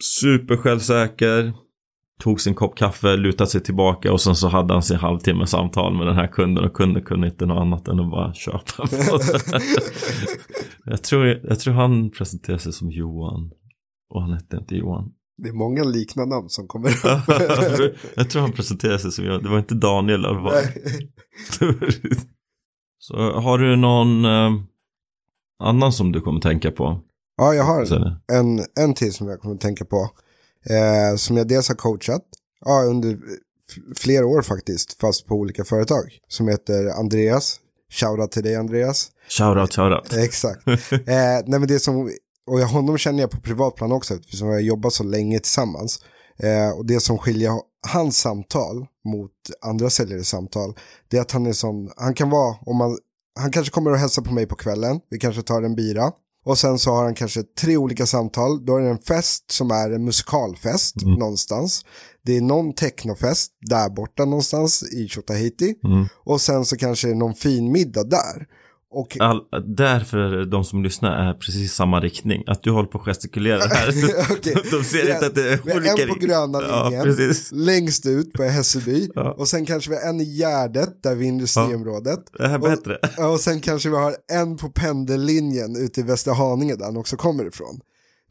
supersjälvsäker. 0.04 1.54
Tog 2.20 2.42
sin 2.42 2.56
kopp 2.56 2.78
kaffe, 2.78 3.16
lutade 3.16 3.50
sig 3.50 3.62
tillbaka 3.62 4.14
och 4.14 4.22
sen 4.22 4.36
så 4.36 4.48
hade 4.48 4.74
han 4.74 4.84
sin 4.84 4.98
halvtimme 4.98 5.48
samtal 5.48 5.98
med 5.98 6.08
den 6.08 6.16
här 6.16 6.28
kunden 6.28 6.66
och 6.66 6.74
kunden 6.74 7.04
kunde 7.04 7.28
inte 7.28 7.46
något 7.46 7.62
annat 7.62 7.88
än 7.88 8.00
att 8.00 8.12
bara 8.12 8.34
köpa. 8.34 8.88
jag, 10.86 11.04
tror, 11.04 11.26
jag 11.26 11.60
tror 11.60 11.74
han 11.74 12.12
presenterade 12.12 12.62
sig 12.62 12.74
som 12.74 12.92
Johan 12.92 13.52
och 14.10 14.22
han 14.22 14.34
hette 14.34 14.58
inte 14.58 14.76
Johan. 14.76 15.12
Det 15.38 15.50
är 15.50 15.54
många 15.54 15.84
liknande 15.84 16.36
namn 16.36 16.50
som 16.50 16.68
kommer 16.68 16.90
upp. 16.90 17.28
jag 18.16 18.30
tror 18.30 18.42
han 18.42 18.52
presenterade 18.52 19.00
sig 19.00 19.12
som 19.12 19.26
Johan, 19.26 19.44
det 19.44 19.50
var 19.50 19.60
inte 19.60 19.76
Daniel. 19.76 20.22
Det 20.22 20.34
var... 20.34 20.54
så 22.98 23.16
har 23.40 23.58
du 23.58 23.76
någon 23.76 24.26
eh, 24.26 24.52
annan 25.60 25.94
som 25.94 26.12
du 26.12 26.22
kommer 26.22 26.40
tänka 26.40 26.72
på? 26.72 27.02
Ja, 27.42 27.54
jag 27.54 27.64
har 27.64 28.12
en, 28.32 28.66
en 28.80 28.94
till 28.94 29.14
som 29.14 29.28
jag 29.28 29.40
kommer 29.40 29.56
att 29.56 29.62
tänka 29.62 29.86
på. 29.86 30.10
Eh, 30.66 31.16
som 31.18 31.38
jag 31.38 31.48
dels 31.48 31.68
har 31.68 31.76
coachat 31.76 32.22
ja, 32.66 32.84
under 32.84 33.18
flera 33.96 34.26
år 34.26 34.42
faktiskt, 34.42 35.02
fast 35.02 35.26
på 35.26 35.36
olika 35.36 35.64
företag. 35.64 36.20
Som 36.28 36.48
heter 36.48 36.88
Andreas. 36.88 37.60
Shoutout 37.92 38.32
till 38.32 38.44
dig 38.44 38.56
Andreas. 38.56 39.08
Shoutout, 39.30 39.74
shoutout. 39.74 40.14
exakt. 40.14 40.68
eh, 40.68 40.76
nej, 41.46 41.60
men 41.60 41.68
det 41.68 41.80
som, 41.80 42.12
och 42.48 42.60
honom 42.60 42.98
känner 42.98 43.20
jag 43.20 43.32
på 43.32 43.42
privatplan 43.42 43.92
också, 43.92 44.14
eftersom 44.14 44.48
vi 44.48 44.54
har 44.54 44.62
jobbat 44.62 44.94
så 44.94 45.04
länge 45.04 45.40
tillsammans. 45.40 46.04
Eh, 46.40 46.78
och 46.78 46.86
det 46.86 47.00
som 47.00 47.18
skiljer 47.18 47.52
hans 47.88 48.18
samtal 48.18 48.86
mot 49.06 49.32
andra 49.62 49.90
säljares 49.90 50.30
samtal, 50.30 50.74
det 51.10 51.18
är 51.18 51.22
att 51.22 51.32
han 51.32 51.46
är 51.46 51.54
sån, 51.54 51.92
han 51.98 52.14
kan 52.14 52.30
vara, 52.30 52.56
om 52.62 52.78
man, 52.78 52.98
han 53.40 53.52
kanske 53.52 53.72
kommer 53.72 53.92
och 53.92 53.98
hälsar 53.98 54.22
på 54.22 54.34
mig 54.34 54.46
på 54.46 54.56
kvällen, 54.56 55.00
vi 55.10 55.18
kanske 55.18 55.42
tar 55.42 55.62
en 55.62 55.76
bira. 55.76 56.12
Och 56.46 56.58
sen 56.58 56.80
så 56.80 56.92
har 56.92 57.04
han 57.04 57.16
kanske 57.16 57.44
tre 57.44 57.78
olika 57.78 58.06
samtal. 58.06 58.66
Då 58.66 58.78
är 58.78 58.82
det 58.82 58.90
en 58.90 58.98
fest 58.98 59.52
som 59.52 59.72
är 59.72 59.90
en 59.90 60.06
musikalfest 60.06 61.02
mm. 61.02 61.20
någonstans. 61.20 61.86
Det 62.26 62.38
är 62.38 62.42
någon 62.42 62.74
technofest 62.74 63.52
där 63.70 63.90
borta 63.90 64.26
någonstans 64.26 64.84
i 64.84 65.08
Tjotahejti. 65.08 65.76
Mm. 65.84 66.08
Och 66.24 66.42
sen 66.42 66.66
så 66.66 66.78
kanske 66.78 67.08
det 67.08 67.14
är 67.14 67.16
någon 67.16 67.36
fin 67.36 67.72
middag 67.72 68.04
där. 68.04 68.48
Och... 68.94 69.18
All, 69.20 69.42
därför 69.76 70.46
de 70.46 70.64
som 70.64 70.84
lyssnar 70.84 71.30
är 71.30 71.34
precis 71.34 71.74
samma 71.74 72.00
riktning. 72.00 72.44
Att 72.48 72.64
du 72.64 72.72
håller 72.72 72.90
på 72.90 72.98
att 72.98 73.06
gestikulera 73.06 73.60
här. 73.60 73.90
okay. 74.32 74.54
De 74.72 74.84
ser 74.84 75.08
ja, 75.08 75.14
inte 75.14 75.26
att 75.26 75.36
det 75.36 75.54
är 75.54 75.76
olika 75.76 76.04
En 76.04 76.10
på 76.10 76.20
gröna 76.20 76.60
linjen, 76.60 77.16
ja, 77.18 77.34
längst 77.52 78.06
ut 78.06 78.34
på 78.34 78.44
Hässelby. 78.44 79.10
Ja. 79.16 79.32
Och 79.32 79.48
sen 79.48 79.66
kanske 79.66 79.90
vi 79.90 79.96
har 79.96 80.10
en 80.10 80.22
i 80.22 80.24
Gärdet, 80.24 81.04
där 81.04 81.16
vid 81.16 81.28
industriområdet. 81.28 82.20
Det 82.38 82.48
här 82.48 82.56
är 82.56 82.60
bättre. 82.60 82.98
Och, 83.18 83.34
och 83.34 83.40
sen 83.40 83.62
kanske 83.62 83.90
vi 83.90 83.96
har 83.96 84.16
en 84.32 84.58
på 84.58 84.70
pendellinjen 84.70 85.76
ute 85.76 86.00
i 86.00 86.04
Västerhaninge 86.04 86.76
där 86.76 86.86
han 86.86 86.98
också 86.98 87.18
kommer 87.18 87.48
ifrån. 87.48 87.80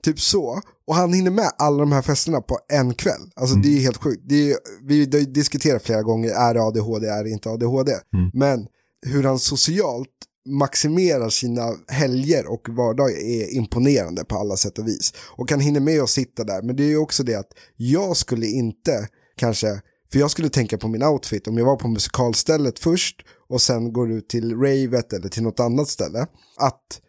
Typ 0.02 0.20
så. 0.20 0.60
Och 0.86 0.94
han 0.94 1.12
hinner 1.12 1.30
med 1.30 1.50
alla 1.58 1.78
de 1.78 1.92
här 1.92 2.02
festerna 2.02 2.40
på 2.40 2.58
en 2.68 2.94
kväll. 2.94 3.30
Alltså 3.36 3.54
mm. 3.54 3.62
det 3.62 3.78
är 3.78 3.80
helt 3.80 4.02
sjukt. 4.02 4.22
Det 4.24 4.50
är, 4.50 4.56
vi 4.82 5.06
diskuterar 5.06 5.78
flera 5.78 6.02
gånger, 6.02 6.30
är 6.30 6.54
det 6.54 6.62
ADHD, 6.62 7.06
är 7.06 7.24
det 7.24 7.30
inte 7.30 7.50
ADHD? 7.50 7.92
Mm. 8.14 8.30
Men 8.34 8.66
hur 9.06 9.24
han 9.24 9.38
socialt 9.38 10.08
maximerar 10.48 11.28
sina 11.28 11.76
helger 11.88 12.46
och 12.46 12.68
vardagar 12.68 13.16
är 13.16 13.54
imponerande 13.54 14.24
på 14.24 14.36
alla 14.36 14.56
sätt 14.56 14.78
och 14.78 14.88
vis. 14.88 15.12
Och 15.36 15.50
han 15.50 15.60
hinner 15.60 15.80
med 15.80 16.00
att 16.00 16.10
sitta 16.10 16.44
där, 16.44 16.62
men 16.62 16.76
det 16.76 16.82
är 16.82 16.88
ju 16.88 16.96
också 16.96 17.22
det 17.22 17.34
att 17.34 17.52
jag 17.76 18.16
skulle 18.16 18.46
inte 18.46 19.08
kanske, 19.36 19.80
för 20.12 20.18
jag 20.18 20.30
skulle 20.30 20.48
tänka 20.48 20.78
på 20.78 20.88
min 20.88 21.02
outfit 21.02 21.48
om 21.48 21.58
jag 21.58 21.64
var 21.64 21.76
på 21.76 21.88
musikalstället 21.88 22.78
först 22.78 23.22
och 23.48 23.62
sen 23.62 23.92
går 23.92 24.10
ut 24.10 24.28
till 24.28 24.56
ravet 24.56 25.12
eller 25.12 25.28
till 25.28 25.42
något 25.42 25.60
annat 25.60 25.88
ställe. 25.88 26.26
Att 26.56 27.00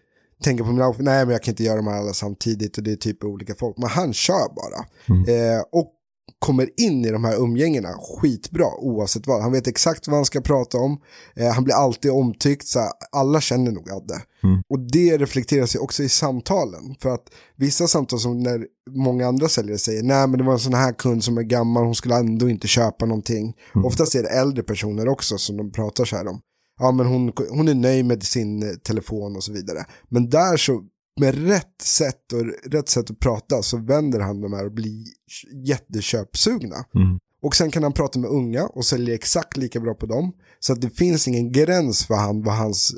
tänka 0.44 0.64
på 0.64 0.72
min 0.72 0.82
outfit, 0.82 1.06
nej 1.06 1.26
men 1.26 1.32
jag 1.32 1.44
kan 1.44 1.52
inte 1.52 1.64
göra 1.64 1.76
de 1.76 1.88
här 1.88 1.98
alla 1.98 2.14
samtidigt 2.14 2.78
och 2.78 2.84
det 2.84 2.92
är 2.92 2.96
typ 2.96 3.24
olika 3.24 3.56
folk, 3.56 3.78
men 3.78 3.90
han 3.90 4.14
kör 4.14 4.56
bara. 4.56 4.86
Mm. 5.10 5.56
Eh, 5.56 5.62
och 5.72 5.94
kommer 6.46 6.70
in 6.78 7.06
i 7.06 7.12
de 7.12 7.24
här 7.24 7.36
umgängena 7.36 7.88
skitbra 7.88 8.66
oavsett 8.78 9.28
vad. 9.28 9.42
Han 9.42 9.52
vet 9.52 9.68
exakt 9.68 10.08
vad 10.08 10.16
han 10.16 10.26
ska 10.26 10.42
prata 10.42 10.78
om. 10.78 11.02
Eh, 11.36 11.54
han 11.54 11.64
blir 11.64 11.76
alltid 11.76 12.12
omtyckt, 12.12 12.68
så 12.68 12.80
alla 13.12 13.42
känner 13.42 13.72
nog 13.72 13.92
Adde. 13.92 14.22
Mm. 14.44 14.62
Och 14.70 14.80
det 14.80 15.18
reflekterar 15.18 15.66
sig 15.66 15.82
också 15.82 16.04
i 16.04 16.10
samtalen. 16.10 16.96
För 17.02 17.10
att 17.10 17.24
vissa 17.56 17.88
samtal 17.88 18.20
som 18.20 18.40
när 18.40 18.66
många 18.90 19.28
andra 19.28 19.48
säljare 19.48 19.78
säger, 19.78 20.04
nej 20.04 20.28
men 20.28 20.38
det 20.38 20.44
var 20.44 20.54
en 20.54 20.60
sån 20.60 20.74
här 20.74 20.94
kund 20.94 21.24
som 21.24 21.38
är 21.38 21.44
gammal, 21.44 21.84
hon 21.84 21.96
skulle 21.96 22.16
ändå 22.16 22.50
inte 22.50 22.68
köpa 22.68 23.06
någonting. 23.06 23.54
Mm. 23.76 23.86
Oftast 23.86 24.16
är 24.16 24.24
det 24.24 24.30
äldre 24.30 24.64
personer 24.64 25.08
också 25.08 25.38
som 25.38 25.58
de 25.58 25.72
pratar 25.72 26.06
så 26.06 26.16
här 26.16 26.28
om. 26.28 26.42
Ja 26.80 26.92
men 26.92 27.06
hon, 27.06 27.32
hon 27.50 27.68
är 27.68 27.76
nöjd 27.76 28.06
med 28.06 28.24
sin 28.24 28.64
eh, 28.64 28.70
telefon 28.70 29.36
och 29.36 29.44
så 29.44 29.54
vidare. 29.54 29.86
Men 30.10 30.30
där 30.30 30.58
så 30.58 30.84
med 31.20 31.48
rätt 31.48 31.82
sätt 31.82 32.34
och 32.34 32.72
rätt 32.72 32.90
sätt 32.90 33.12
att 33.12 33.20
prata 33.20 33.62
så 33.62 33.78
vänder 33.78 34.20
han 34.20 34.42
de 34.42 34.54
här 34.54 34.66
och 34.66 34.72
blir 34.72 35.06
jätteköpsugna. 35.66 36.76
Mm. 36.96 37.20
Och 37.42 37.56
sen 37.56 37.72
kan 37.72 37.84
han 37.84 37.94
prata 37.94 38.20
med 38.20 38.30
unga 38.30 38.64
och 38.64 38.86
sälja 38.86 39.14
exakt 39.14 39.58
lika 39.58 39.80
bra 39.80 39.94
på 39.94 40.06
dem. 40.06 40.32
Så 40.60 40.74
att 40.74 40.82
det 40.82 40.90
finns 40.90 41.28
ingen 41.28 41.52
gräns 41.52 42.06
för 42.06 42.16
han, 42.16 42.44
vad 42.44 42.56
hans 42.56 42.94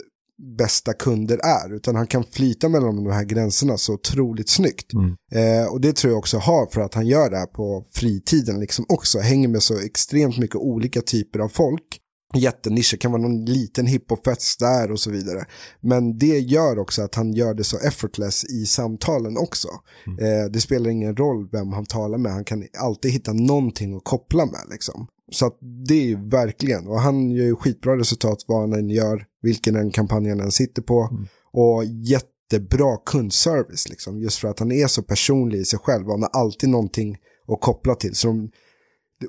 bästa 0.57 0.93
kunder 0.93 1.39
är. 1.43 1.73
Utan 1.73 1.95
han 1.95 2.07
kan 2.07 2.23
flyta 2.23 2.69
mellan 2.69 2.95
de 3.03 3.11
här 3.11 3.23
gränserna 3.23 3.77
så 3.77 3.93
otroligt 3.93 4.49
snyggt. 4.49 4.93
Mm. 4.93 5.15
Eh, 5.31 5.67
och 5.67 5.81
det 5.81 5.95
tror 5.95 6.11
jag 6.11 6.19
också 6.19 6.37
har 6.37 6.67
för 6.67 6.81
att 6.81 6.93
han 6.93 7.07
gör 7.07 7.29
det 7.29 7.37
här 7.37 7.45
på 7.45 7.85
fritiden 7.91 8.59
liksom 8.59 8.85
också. 8.89 9.19
Hänger 9.19 9.47
med 9.47 9.63
så 9.63 9.79
extremt 9.79 10.37
mycket 10.37 10.55
olika 10.55 11.01
typer 11.01 11.39
av 11.39 11.49
folk 11.49 11.99
jättenischer, 12.39 12.97
kan 12.97 13.11
vara 13.11 13.21
någon 13.21 13.45
liten 13.45 13.87
hiphopfest 13.87 14.59
där 14.59 14.91
och 14.91 14.99
så 14.99 15.11
vidare. 15.11 15.45
Men 15.81 16.17
det 16.17 16.39
gör 16.39 16.79
också 16.79 17.01
att 17.01 17.15
han 17.15 17.33
gör 17.33 17.53
det 17.53 17.63
så 17.63 17.79
effortless 17.79 18.45
i 18.45 18.65
samtalen 18.65 19.37
också. 19.37 19.67
Mm. 20.07 20.19
Eh, 20.25 20.45
det 20.51 20.61
spelar 20.61 20.89
ingen 20.89 21.15
roll 21.15 21.49
vem 21.51 21.73
han 21.73 21.85
talar 21.85 22.17
med, 22.17 22.31
han 22.31 22.45
kan 22.45 22.63
alltid 22.79 23.11
hitta 23.11 23.33
någonting 23.33 23.95
att 23.95 24.03
koppla 24.03 24.45
med 24.45 24.65
liksom. 24.71 25.07
Så 25.31 25.45
att 25.45 25.57
det 25.87 25.93
är 25.93 26.05
ju 26.05 26.29
verkligen, 26.29 26.87
och 26.87 26.99
han 26.99 27.31
gör 27.31 27.45
ju 27.45 27.55
skitbra 27.55 27.97
resultat 27.97 28.45
vad 28.47 28.59
han 28.61 28.73
än 28.73 28.89
gör, 28.89 29.25
vilken 29.41 29.75
en 29.75 29.91
kampanj 29.91 30.29
han 30.29 30.39
än 30.39 30.51
sitter 30.51 30.81
på. 30.81 31.09
Mm. 31.11 31.27
Och 31.53 31.85
jättebra 31.85 32.97
kundservice 33.05 33.89
liksom, 33.89 34.19
just 34.19 34.37
för 34.37 34.47
att 34.47 34.59
han 34.59 34.71
är 34.71 34.87
så 34.87 35.03
personlig 35.03 35.59
i 35.59 35.65
sig 35.65 35.79
själv, 35.79 36.07
han 36.07 36.21
har 36.21 36.29
alltid 36.29 36.69
någonting 36.69 37.17
att 37.47 37.61
koppla 37.61 37.95
till. 37.95 38.15
Så 38.15 38.27
de, 38.27 38.49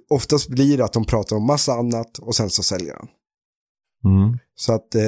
oftast 0.09 0.49
blir 0.49 0.77
det 0.77 0.85
att 0.85 0.93
de 0.93 1.05
pratar 1.05 1.37
om 1.37 1.47
massa 1.47 1.73
annat 1.73 2.19
och 2.19 2.35
sen 2.35 2.51
så 2.51 2.63
säljer 2.63 2.95
han. 2.95 3.09
Mm. 4.05 4.39
Så 4.55 4.73
att 4.73 4.95
eh, 4.95 5.03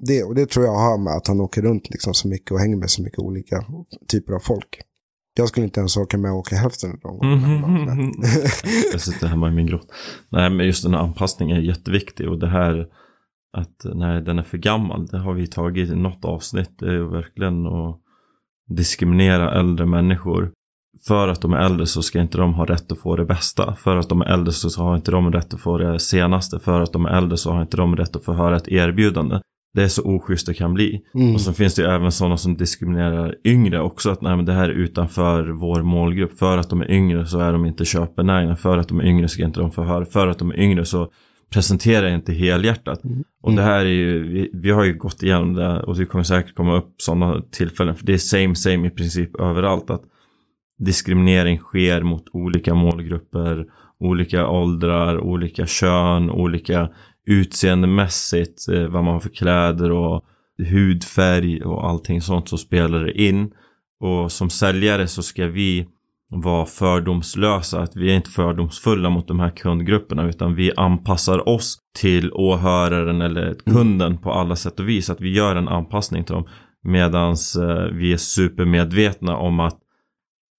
det, 0.00 0.22
och 0.22 0.34
det 0.34 0.50
tror 0.50 0.64
jag 0.64 0.72
har 0.72 0.98
med 0.98 1.12
att 1.12 1.26
han 1.26 1.40
åker 1.40 1.62
runt 1.62 1.90
liksom 1.90 2.14
så 2.14 2.28
mycket 2.28 2.50
och 2.50 2.58
hänger 2.58 2.76
med 2.76 2.90
så 2.90 3.02
mycket 3.02 3.18
olika 3.18 3.64
typer 4.08 4.32
av 4.32 4.38
folk. 4.38 4.80
Jag 5.36 5.48
skulle 5.48 5.66
inte 5.66 5.80
ens 5.80 5.96
åka 5.96 6.18
med 6.18 6.32
och 6.32 6.38
åka 6.38 6.56
hälften 6.56 6.90
av 6.90 7.18
dem. 7.18 7.44
Mm. 7.44 8.10
jag 8.92 9.00
sitter 9.00 9.26
hemma 9.26 9.48
i 9.48 9.52
min 9.52 9.66
grott. 9.66 9.88
Nej, 10.28 10.50
men 10.50 10.66
just 10.66 10.82
den 10.82 10.94
här 10.94 11.00
anpassningen 11.00 11.56
är 11.56 11.60
jätteviktig 11.60 12.28
och 12.28 12.38
det 12.38 12.48
här 12.48 12.88
att 13.56 13.84
när 13.94 14.20
den 14.20 14.38
är 14.38 14.42
för 14.42 14.58
gammal, 14.58 15.06
det 15.06 15.18
har 15.18 15.34
vi 15.34 15.46
tagit 15.46 15.90
i 15.90 15.94
något 15.94 16.24
avsnitt, 16.24 16.78
det 16.78 16.94
är 16.94 17.12
verkligen 17.12 17.66
att 17.66 18.00
diskriminera 18.68 19.58
äldre 19.58 19.86
människor 19.86 20.52
för 21.06 21.28
att 21.28 21.40
de 21.40 21.52
är 21.52 21.58
äldre 21.58 21.86
så 21.86 22.02
ska 22.02 22.20
inte 22.20 22.38
de 22.38 22.54
ha 22.54 22.64
rätt 22.64 22.92
att 22.92 22.98
få 22.98 23.16
det 23.16 23.24
bästa. 23.24 23.74
För 23.74 23.96
att 23.96 24.08
de 24.08 24.20
är 24.20 24.26
äldre 24.26 24.52
så 24.52 24.82
har 24.82 24.96
inte 24.96 25.10
de 25.10 25.32
rätt 25.32 25.54
att 25.54 25.60
få 25.60 25.78
det 25.78 25.98
senaste. 25.98 26.58
För 26.58 26.80
att 26.80 26.92
de 26.92 27.06
är 27.06 27.10
äldre 27.10 27.36
så 27.36 27.52
har 27.52 27.62
inte 27.62 27.76
de 27.76 27.96
rätt 27.96 28.16
att 28.16 28.24
få 28.24 28.32
höra 28.32 28.56
ett 28.56 28.68
erbjudande. 28.68 29.40
Det 29.74 29.82
är 29.82 29.88
så 29.88 30.02
oschysst 30.02 30.46
det 30.46 30.54
kan 30.54 30.74
bli. 30.74 31.00
Mm. 31.14 31.34
Och 31.34 31.40
så 31.40 31.52
finns 31.52 31.74
det 31.74 31.82
ju 31.82 31.88
även 31.88 32.12
sådana 32.12 32.36
som 32.36 32.56
diskriminerar 32.56 33.34
yngre 33.44 33.80
också. 33.80 34.10
Att 34.10 34.22
nej, 34.22 34.36
men 34.36 34.44
det 34.44 34.52
här 34.52 34.68
är 34.68 34.72
utanför 34.72 35.48
vår 35.48 35.82
målgrupp. 35.82 36.38
För 36.38 36.58
att 36.58 36.70
de 36.70 36.80
är 36.80 36.90
yngre 36.90 37.26
så 37.26 37.38
är 37.38 37.52
de 37.52 37.66
inte 37.66 37.84
köpenägna. 37.84 38.56
För 38.56 38.78
att 38.78 38.88
de 38.88 39.00
är 39.00 39.04
yngre 39.04 39.28
ska 39.28 39.44
inte 39.44 39.60
de 39.60 39.70
få 39.70 39.82
höra. 39.82 40.04
För 40.04 40.26
att 40.26 40.38
de 40.38 40.50
är 40.50 40.60
yngre 40.60 40.84
så 40.84 41.10
presenterar 41.50 42.14
inte 42.14 42.32
helhjärtat. 42.32 43.04
Mm. 43.04 43.24
Och 43.42 43.52
det 43.52 43.62
här 43.62 43.80
är 43.80 43.84
ju, 43.84 44.28
vi, 44.28 44.50
vi, 44.52 44.70
har 44.70 44.84
ju 44.84 44.94
gått 44.94 45.22
igenom 45.22 45.54
det 45.54 45.82
och 45.82 45.96
det 45.96 46.06
kommer 46.06 46.24
säkert 46.24 46.54
komma 46.54 46.76
upp 46.76 46.94
sådana 46.98 47.42
tillfällen. 47.50 47.94
För 47.94 48.06
det 48.06 48.12
är 48.12 48.18
same 48.18 48.54
same 48.54 48.86
i 48.88 48.90
princip 48.90 49.40
överallt. 49.40 49.90
Att 49.90 50.02
diskriminering 50.84 51.58
sker 51.58 52.02
mot 52.02 52.24
olika 52.32 52.74
målgrupper, 52.74 53.66
olika 54.00 54.48
åldrar, 54.48 55.20
olika 55.20 55.66
kön, 55.66 56.30
olika 56.30 56.88
utseendemässigt, 57.26 58.68
eh, 58.68 58.86
vad 58.86 59.04
man 59.04 59.12
har 59.12 59.20
för 59.20 59.28
kläder 59.28 59.90
och 59.90 60.24
hudfärg 60.58 61.62
och 61.62 61.88
allting 61.88 62.20
sånt 62.20 62.48
så 62.48 62.58
spelar 62.58 63.04
det 63.04 63.22
in. 63.22 63.50
Och 64.00 64.32
som 64.32 64.50
säljare 64.50 65.06
så 65.06 65.22
ska 65.22 65.46
vi 65.46 65.86
vara 66.28 66.66
fördomslösa, 66.66 67.80
att 67.80 67.96
vi 67.96 68.10
är 68.10 68.16
inte 68.16 68.30
fördomsfulla 68.30 69.10
mot 69.10 69.28
de 69.28 69.40
här 69.40 69.50
kundgrupperna 69.50 70.28
utan 70.28 70.54
vi 70.54 70.72
anpassar 70.76 71.48
oss 71.48 71.78
till 71.98 72.32
åhöraren 72.32 73.20
eller 73.20 73.54
kunden 73.66 74.18
på 74.18 74.32
alla 74.32 74.56
sätt 74.56 74.80
och 74.80 74.88
vis. 74.88 75.10
Att 75.10 75.20
vi 75.20 75.32
gör 75.32 75.56
en 75.56 75.68
anpassning 75.68 76.24
till 76.24 76.34
dem 76.34 76.48
medans 76.82 77.56
eh, 77.56 77.84
vi 77.92 78.12
är 78.12 78.16
supermedvetna 78.16 79.36
om 79.36 79.60
att 79.60 79.78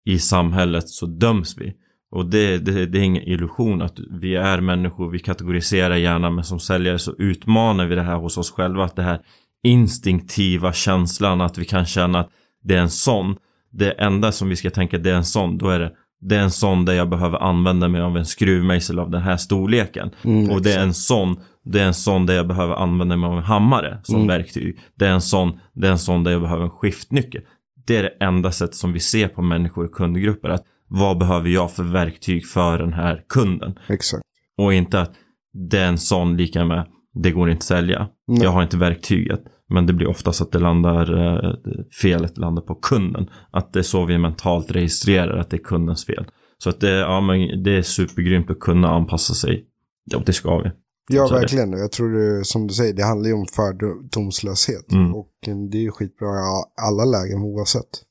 i 0.05 0.19
samhället 0.19 0.89
så 0.89 1.05
döms 1.05 1.57
vi. 1.57 1.73
Och 2.11 2.25
det, 2.25 2.57
det, 2.57 2.85
det, 2.85 2.99
är 2.99 3.03
ingen 3.03 3.23
illusion 3.23 3.81
att 3.81 3.99
vi 4.21 4.35
är 4.35 4.61
människor, 4.61 5.09
vi 5.09 5.19
kategoriserar 5.19 5.95
gärna 5.95 6.29
men 6.29 6.43
som 6.43 6.59
säljare 6.59 6.99
så 6.99 7.15
utmanar 7.17 7.85
vi 7.85 7.95
det 7.95 8.01
här 8.01 8.15
hos 8.15 8.37
oss 8.37 8.51
själva. 8.51 8.85
Att 8.85 8.95
det 8.95 9.01
här 9.01 9.19
instinktiva 9.63 10.73
känslan 10.73 11.41
att 11.41 11.57
vi 11.57 11.65
kan 11.65 11.85
känna 11.85 12.19
att 12.19 12.29
det 12.63 12.75
är 12.75 12.81
en 12.81 12.89
sån. 12.89 13.35
Det 13.71 13.91
enda 13.91 14.31
som 14.31 14.49
vi 14.49 14.55
ska 14.55 14.69
tänka 14.69 14.97
det 14.97 15.11
är 15.11 15.15
en 15.15 15.25
sån, 15.25 15.57
då 15.57 15.69
är 15.69 15.79
det 15.79 15.91
det 16.21 16.35
är 16.35 16.39
en 16.39 16.51
sån 16.51 16.85
där 16.85 16.93
jag 16.93 17.09
behöver 17.09 17.37
använda 17.37 17.87
mig 17.87 18.01
av 18.01 18.17
en 18.17 18.25
skruvmejsel 18.25 18.99
av 18.99 19.11
den 19.11 19.21
här 19.21 19.37
storleken. 19.37 20.11
Mm, 20.23 20.49
och 20.49 20.61
det 20.61 20.73
är 20.73 20.83
en 20.83 20.93
sån 20.93 21.37
det 21.65 21.81
är 21.81 21.85
en 21.85 21.93
sån 21.93 22.25
där 22.25 22.35
jag 22.35 22.47
behöver 22.47 22.75
använda 22.75 23.17
mig 23.17 23.29
av 23.29 23.37
en 23.37 23.43
hammare 23.43 23.99
som 24.03 24.15
mm. 24.15 24.27
verktyg. 24.27 24.79
Det 24.95 25.05
är 25.05 25.11
en 25.11 25.21
sån, 25.21 25.59
det 25.73 25.87
är 25.87 25.91
en 25.91 25.99
sån 25.99 26.23
där 26.23 26.31
jag 26.31 26.41
behöver 26.41 26.63
en 26.63 26.69
skiftnyckel 26.69 27.41
det 27.85 27.97
är 27.97 28.03
det 28.03 28.25
enda 28.25 28.51
sättet 28.51 28.75
som 28.75 28.93
vi 28.93 28.99
ser 28.99 29.27
på 29.27 29.41
människor 29.41 29.85
i 29.85 29.89
kundgrupper. 29.89 30.49
Att 30.49 30.65
vad 30.87 31.17
behöver 31.17 31.49
jag 31.49 31.71
för 31.71 31.83
verktyg 31.83 32.47
för 32.47 32.77
den 32.77 32.93
här 32.93 33.23
kunden? 33.29 33.79
Exakt. 33.87 34.23
Och 34.57 34.73
inte 34.73 35.01
att 35.01 35.11
det 35.69 35.79
är 35.79 35.87
en 35.87 35.97
sån 35.97 36.37
lika 36.37 36.65
med 36.65 36.87
det 37.13 37.31
går 37.31 37.49
inte 37.49 37.57
att 37.57 37.63
sälja. 37.63 38.07
Nej. 38.27 38.43
Jag 38.43 38.51
har 38.51 38.63
inte 38.63 38.77
verktyget. 38.77 39.41
Men 39.69 39.85
det 39.85 39.93
blir 39.93 40.07
oftast 40.07 40.41
att 40.41 40.51
det 40.51 40.59
landar, 40.59 41.27
eh, 41.27 41.53
felet 42.01 42.37
landar 42.37 42.61
på 42.61 42.75
kunden. 42.75 43.29
Att 43.51 43.73
det 43.73 43.79
är 43.79 43.83
så 43.83 44.05
vi 44.05 44.17
mentalt 44.17 44.71
registrerar 44.71 45.37
att 45.37 45.49
det 45.49 45.57
är 45.57 45.63
kundens 45.63 46.05
fel. 46.05 46.25
Så 46.57 46.69
att 46.69 46.79
det, 46.79 46.91
ja, 46.91 47.21
men 47.21 47.63
det 47.63 47.77
är 47.77 47.81
supergrymt 47.81 48.49
att 48.49 48.59
kunna 48.59 48.89
anpassa 48.89 49.33
sig. 49.33 49.65
Ja, 50.05 50.21
det 50.25 50.33
ska 50.33 50.57
vi. 50.57 50.71
Ja, 51.11 51.27
verkligen. 51.27 51.71
Jag 51.71 51.91
tror 51.91 52.09
det, 52.09 52.45
som 52.45 52.67
du 52.67 52.73
säger, 52.73 52.93
det 52.93 53.03
handlar 53.03 53.27
ju 53.27 53.33
om 53.33 53.45
fördomslöshet. 53.45 54.91
Mm. 54.91 55.15
Och 55.15 55.27
det 55.45 55.77
är 55.77 55.81
ju 55.81 55.91
skitbra 55.91 56.27
i 56.27 56.63
alla 56.81 57.05
lägen 57.05 57.41
oavsett. 57.41 58.05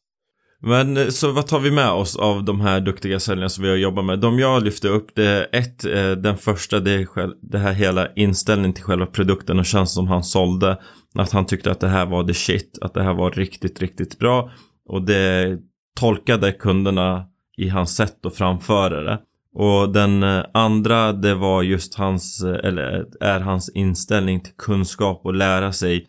Men 0.67 0.97
eh, 0.97 1.09
så 1.09 1.33
vad 1.33 1.47
tar 1.47 1.61
vi 1.61 1.71
med 1.71 1.91
oss 1.91 2.17
av 2.17 2.45
de 2.45 2.61
här 2.61 2.81
duktiga 2.81 3.21
säljarna 3.21 3.49
som 3.49 3.65
vi 3.65 3.71
har 3.71 3.77
jobbat 3.77 4.05
med? 4.05 4.21
De 4.21 4.39
jag 4.39 4.63
lyfte 4.63 4.89
upp, 4.89 5.15
det 5.15 5.27
är 5.27 5.49
ett, 5.53 5.85
eh, 5.85 6.11
den 6.11 6.37
första, 6.37 6.81
det 6.81 6.91
är 6.91 7.05
själv, 7.05 7.33
det 7.43 7.59
här 7.59 7.73
hela 7.73 8.13
inställningen 8.13 8.73
till 8.73 8.85
själva 8.85 9.07
produkten 9.07 9.59
och 9.59 9.67
tjänsten 9.67 9.95
som 9.95 10.09
han 10.09 10.25
sålde. 10.25 10.79
Att 11.15 11.33
han 11.33 11.47
tyckte 11.47 11.71
att 11.71 11.81
det 11.81 11.89
här 11.89 12.07
var 12.07 12.25
the 12.25 12.35
shit, 12.35 12.79
att 12.81 12.95
det 12.95 13.03
här 13.03 13.15
var 13.15 13.31
riktigt, 13.31 13.81
riktigt 13.81 14.19
bra. 14.19 14.51
Och 14.89 15.03
det 15.03 15.59
tolkade 16.01 16.53
kunderna 16.53 17.27
i 17.57 17.69
hans 17.69 17.97
sätt 17.97 18.27
att 18.27 18.37
framföra 18.37 19.03
det. 19.03 19.21
Och 19.55 19.93
den 19.93 20.23
eh, 20.23 20.45
andra 20.55 21.13
det 21.13 21.35
var 21.35 21.63
just 21.63 21.95
hans, 21.95 22.43
eller 22.43 23.07
är 23.21 23.41
hans 23.41 23.69
inställning 23.69 24.41
till 24.41 24.55
kunskap 24.59 25.21
och 25.25 25.35
lära 25.35 25.73
sig 25.73 26.07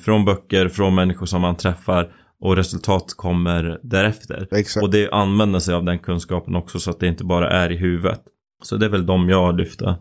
från 0.00 0.24
böcker, 0.24 0.68
från 0.68 0.94
människor 0.94 1.26
som 1.26 1.40
man 1.40 1.56
träffar 1.56 2.12
och 2.40 2.56
resultat 2.56 3.14
kommer 3.16 3.80
därefter. 3.82 4.48
Exakt. 4.50 4.84
Och 4.84 4.90
det 4.90 5.10
använder 5.10 5.60
sig 5.60 5.74
av 5.74 5.84
den 5.84 5.98
kunskapen 5.98 6.56
också 6.56 6.78
så 6.78 6.90
att 6.90 7.00
det 7.00 7.08
inte 7.08 7.24
bara 7.24 7.50
är 7.50 7.72
i 7.72 7.76
huvudet. 7.76 8.20
Så 8.62 8.76
det 8.76 8.86
är 8.86 8.90
väl 8.90 9.06
de 9.06 9.28
jag 9.28 9.56
lyfter. 9.56 9.96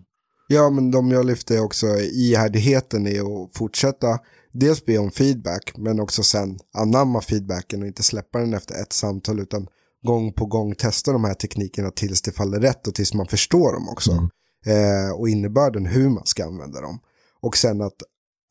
Ja, 0.48 0.70
men 0.70 0.92
de 0.92 1.12
jag 1.12 1.26
lyfter 1.26 1.64
också 1.64 1.88
ihärdigheten 1.98 3.08
i 3.08 3.20
att 3.20 3.58
fortsätta 3.58 4.20
dels 4.52 4.86
be 4.86 4.98
om 4.98 5.12
feedback 5.12 5.74
men 5.78 6.00
också 6.00 6.24
sen 6.24 6.60
anamma 6.78 7.22
feedbacken 7.22 7.82
och 7.82 7.88
inte 7.88 8.04
släppa 8.04 8.40
den 8.40 8.54
efter 8.54 8.82
ett 8.82 8.94
samtal 8.94 9.40
utan 9.40 9.68
gång 10.06 10.34
på 10.34 10.46
gång 10.46 10.76
testa 10.76 11.12
de 11.12 11.24
här 11.24 11.34
teknikerna 11.34 11.92
tills 11.92 12.22
det 12.22 12.32
faller 12.32 12.60
rätt 12.60 12.88
och 12.88 12.96
tills 12.96 13.14
man 13.14 13.28
förstår 13.28 13.74
dem 13.74 13.90
också. 13.90 14.12
Mm. 14.12 14.30
Eh, 14.66 15.12
och 15.12 15.30
innebörden 15.30 15.86
hur 15.86 16.10
man 16.10 16.26
ska 16.26 16.46
använda 16.46 16.82
dem. 16.82 17.00
Och 17.42 17.58
sen 17.58 17.82
att 17.82 17.96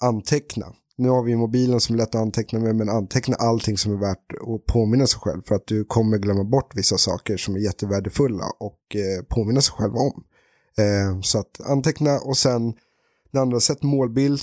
anteckna. 0.02 0.66
Nu 0.98 1.08
har 1.08 1.22
vi 1.22 1.36
mobilen 1.36 1.80
som 1.80 1.94
är 1.94 1.98
lätt 1.98 2.14
att 2.14 2.20
anteckna 2.20 2.58
med, 2.58 2.76
men 2.76 2.88
anteckna 2.88 3.36
allting 3.36 3.78
som 3.78 3.92
är 3.92 3.96
värt 3.96 4.32
att 4.32 4.66
påminna 4.66 5.06
sig 5.06 5.20
själv. 5.20 5.42
För 5.42 5.54
att 5.54 5.66
du 5.66 5.84
kommer 5.84 6.18
glömma 6.18 6.44
bort 6.44 6.76
vissa 6.76 6.98
saker 6.98 7.36
som 7.36 7.54
är 7.54 7.58
jättevärdefulla 7.58 8.44
och 8.58 8.96
eh, 8.96 9.24
påminna 9.28 9.60
sig 9.60 9.72
själv 9.72 9.94
om. 9.94 10.24
Eh, 10.78 11.20
så 11.20 11.38
att 11.38 11.60
anteckna 11.60 12.18
och 12.18 12.36
sen 12.36 12.74
det 13.32 13.40
andra, 13.40 13.60
sätt 13.60 13.82
målbild. 13.82 14.40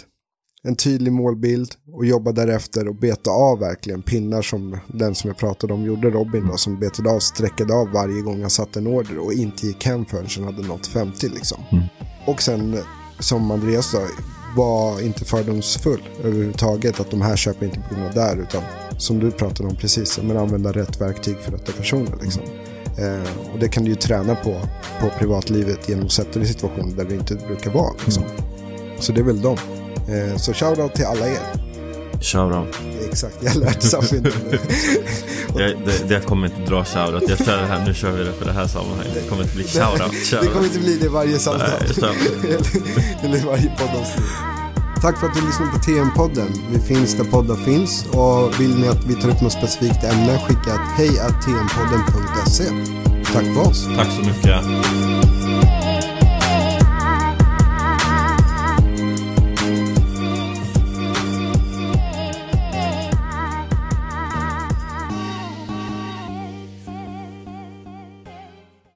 en 0.63 0.75
tydlig 0.75 1.13
målbild 1.13 1.71
och 1.93 2.05
jobba 2.05 2.31
därefter 2.31 2.87
och 2.87 2.95
beta 2.95 3.31
av 3.31 3.59
verkligen 3.59 4.01
pinnar 4.01 4.41
som 4.41 4.77
den 4.87 5.15
som 5.15 5.27
jag 5.27 5.37
pratade 5.37 5.73
om 5.73 5.85
gjorde, 5.85 6.09
Robin 6.09 6.47
då, 6.47 6.57
som 6.57 6.79
betade 6.79 7.11
av, 7.11 7.19
sträckade 7.19 7.73
av 7.73 7.91
varje 7.91 8.21
gång 8.21 8.41
han 8.41 8.49
satte 8.49 8.79
en 8.79 8.87
order 8.87 9.17
och 9.17 9.33
inte 9.33 9.67
gick 9.67 9.85
hem 9.85 10.05
förrän 10.05 10.27
han 10.35 10.43
hade 10.43 10.67
nått 10.67 10.87
50 10.87 11.29
liksom. 11.29 11.63
Mm. 11.71 11.83
Och 12.27 12.41
sen 12.41 12.77
som 13.19 13.51
Andreas 13.51 13.91
sa, 13.91 14.07
var 14.55 15.01
inte 15.01 15.25
fördomsfull 15.25 16.01
överhuvudtaget 16.23 16.99
att 16.99 17.11
de 17.11 17.21
här 17.21 17.35
köper 17.35 17.65
inte 17.65 17.79
på 17.79 17.95
grund 17.95 18.07
av 18.07 18.13
där 18.13 18.41
utan 18.41 18.63
som 18.97 19.19
du 19.19 19.31
pratade 19.31 19.69
om 19.69 19.75
precis, 19.75 20.19
men 20.23 20.37
använda 20.37 20.71
rätt 20.71 21.01
verktyg 21.01 21.37
för 21.41 21.51
rätta 21.51 21.71
personer 21.71 22.17
liksom. 22.21 22.43
Eh, 22.97 23.53
och 23.53 23.59
det 23.59 23.67
kan 23.67 23.83
du 23.83 23.89
ju 23.89 23.95
träna 23.95 24.35
på, 24.35 24.61
på 25.01 25.09
privatlivet 25.19 25.89
genom 25.89 26.05
att 26.05 26.11
sätta 26.11 26.39
dig 26.39 26.43
i 26.43 26.51
situationer 26.51 26.95
där 26.95 27.05
det 27.05 27.15
inte 27.15 27.35
brukar 27.35 27.71
vara. 27.71 27.93
Liksom. 28.05 28.23
Så 28.99 29.11
det 29.11 29.19
är 29.19 29.25
väl 29.25 29.41
dem. 29.41 29.57
Eh, 30.09 30.37
så 30.37 30.53
shoutout 30.53 30.95
till 30.95 31.05
alla 31.05 31.27
er. 31.27 31.72
Shoutout. 32.21 32.79
Exakt, 33.09 33.35
jag 33.41 33.55
lärde 33.55 33.81
Safin. 33.81 34.23
jag, 35.55 35.69
det, 35.85 36.07
det 36.07 36.25
kommer 36.25 36.47
inte 36.47 36.71
dra 36.71 36.85
shoutout. 36.85 37.29
Jag 37.29 37.37
kör 37.37 37.61
det 37.61 37.67
här, 37.67 37.85
nu 37.85 37.93
kör 37.93 38.11
vi 38.11 38.23
det 38.23 38.33
för 38.33 38.45
det 38.45 38.51
här 38.51 38.67
sammanhanget. 38.67 39.13
Det 39.13 39.29
kommer 39.29 39.43
inte 39.43 39.55
bli 39.55 39.63
shoutout. 39.63 40.13
shoutout. 40.13 40.41
Det 40.41 40.47
kommer 40.47 40.65
inte 40.65 40.79
bli 40.79 40.97
det 40.97 41.09
varje 41.09 41.39
samtal. 41.39 41.69
Eller 43.23 43.45
varje 43.45 43.75
poddavsnitt. 43.77 44.25
Tack 45.03 45.19
för 45.19 45.27
att 45.27 45.35
du 45.35 45.45
lyssnade 45.45 45.71
på 45.71 45.77
TM-podden. 45.77 46.47
Vi 46.71 46.79
finns 46.79 47.17
där 47.17 47.23
poddar 47.23 47.55
finns. 47.55 48.05
Och 48.05 48.59
vill 48.59 48.79
ni 48.79 48.87
att 48.87 49.05
vi 49.05 49.13
tar 49.13 49.29
upp 49.29 49.41
något 49.41 49.51
specifikt 49.51 50.03
ämne, 50.03 50.39
skicka 50.39 50.73
ett 50.73 50.89
hej 50.97 51.09
tmpodden.se. 51.09 52.63
Tack 53.33 53.43
för 53.43 53.69
oss. 53.69 53.87
Tack 53.97 54.07
så 54.11 54.21
mycket. 54.21 55.22